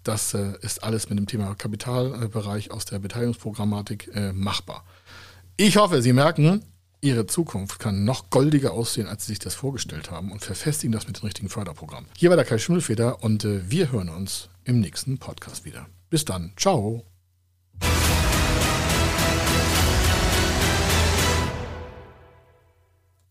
Das 0.04 0.34
äh, 0.34 0.54
ist 0.62 0.82
alles 0.82 1.10
mit 1.10 1.20
dem 1.20 1.28
Thema 1.28 1.56
Kapitalbereich 1.56 2.72
aus 2.72 2.86
der 2.86 3.00
Beteiligungsprogrammatik 3.00 4.12
äh, 4.16 4.32
machbar. 4.32 4.86
Ich 5.58 5.76
hoffe, 5.76 6.02
Sie 6.02 6.14
merken, 6.14 6.64
Ihre 7.06 7.28
Zukunft 7.28 7.78
kann 7.78 8.04
noch 8.04 8.32
goldiger 8.32 8.74
aussehen, 8.74 9.06
als 9.06 9.28
Sie 9.28 9.34
sich 9.34 9.40
das 9.40 9.54
vorgestellt 9.54 10.10
haben 10.10 10.32
und 10.32 10.44
verfestigen 10.44 10.92
das 10.92 11.06
mit 11.06 11.20
dem 11.20 11.26
richtigen 11.26 11.50
Förderprogramm. 11.50 12.08
Hier 12.18 12.32
war 12.32 12.36
der 12.36 12.46
Kai 12.46 12.58
Schimmelfeder 12.58 13.24
und 13.24 13.46
äh, 13.46 13.70
wir 13.70 13.92
hören 13.92 14.10
uns 14.10 14.50
im 14.64 14.80
nächsten 14.80 15.20
Podcast 15.20 15.66
wieder. 15.66 15.86
Bis 16.10 16.26
dann. 16.26 16.54
Ciao. 16.58 17.06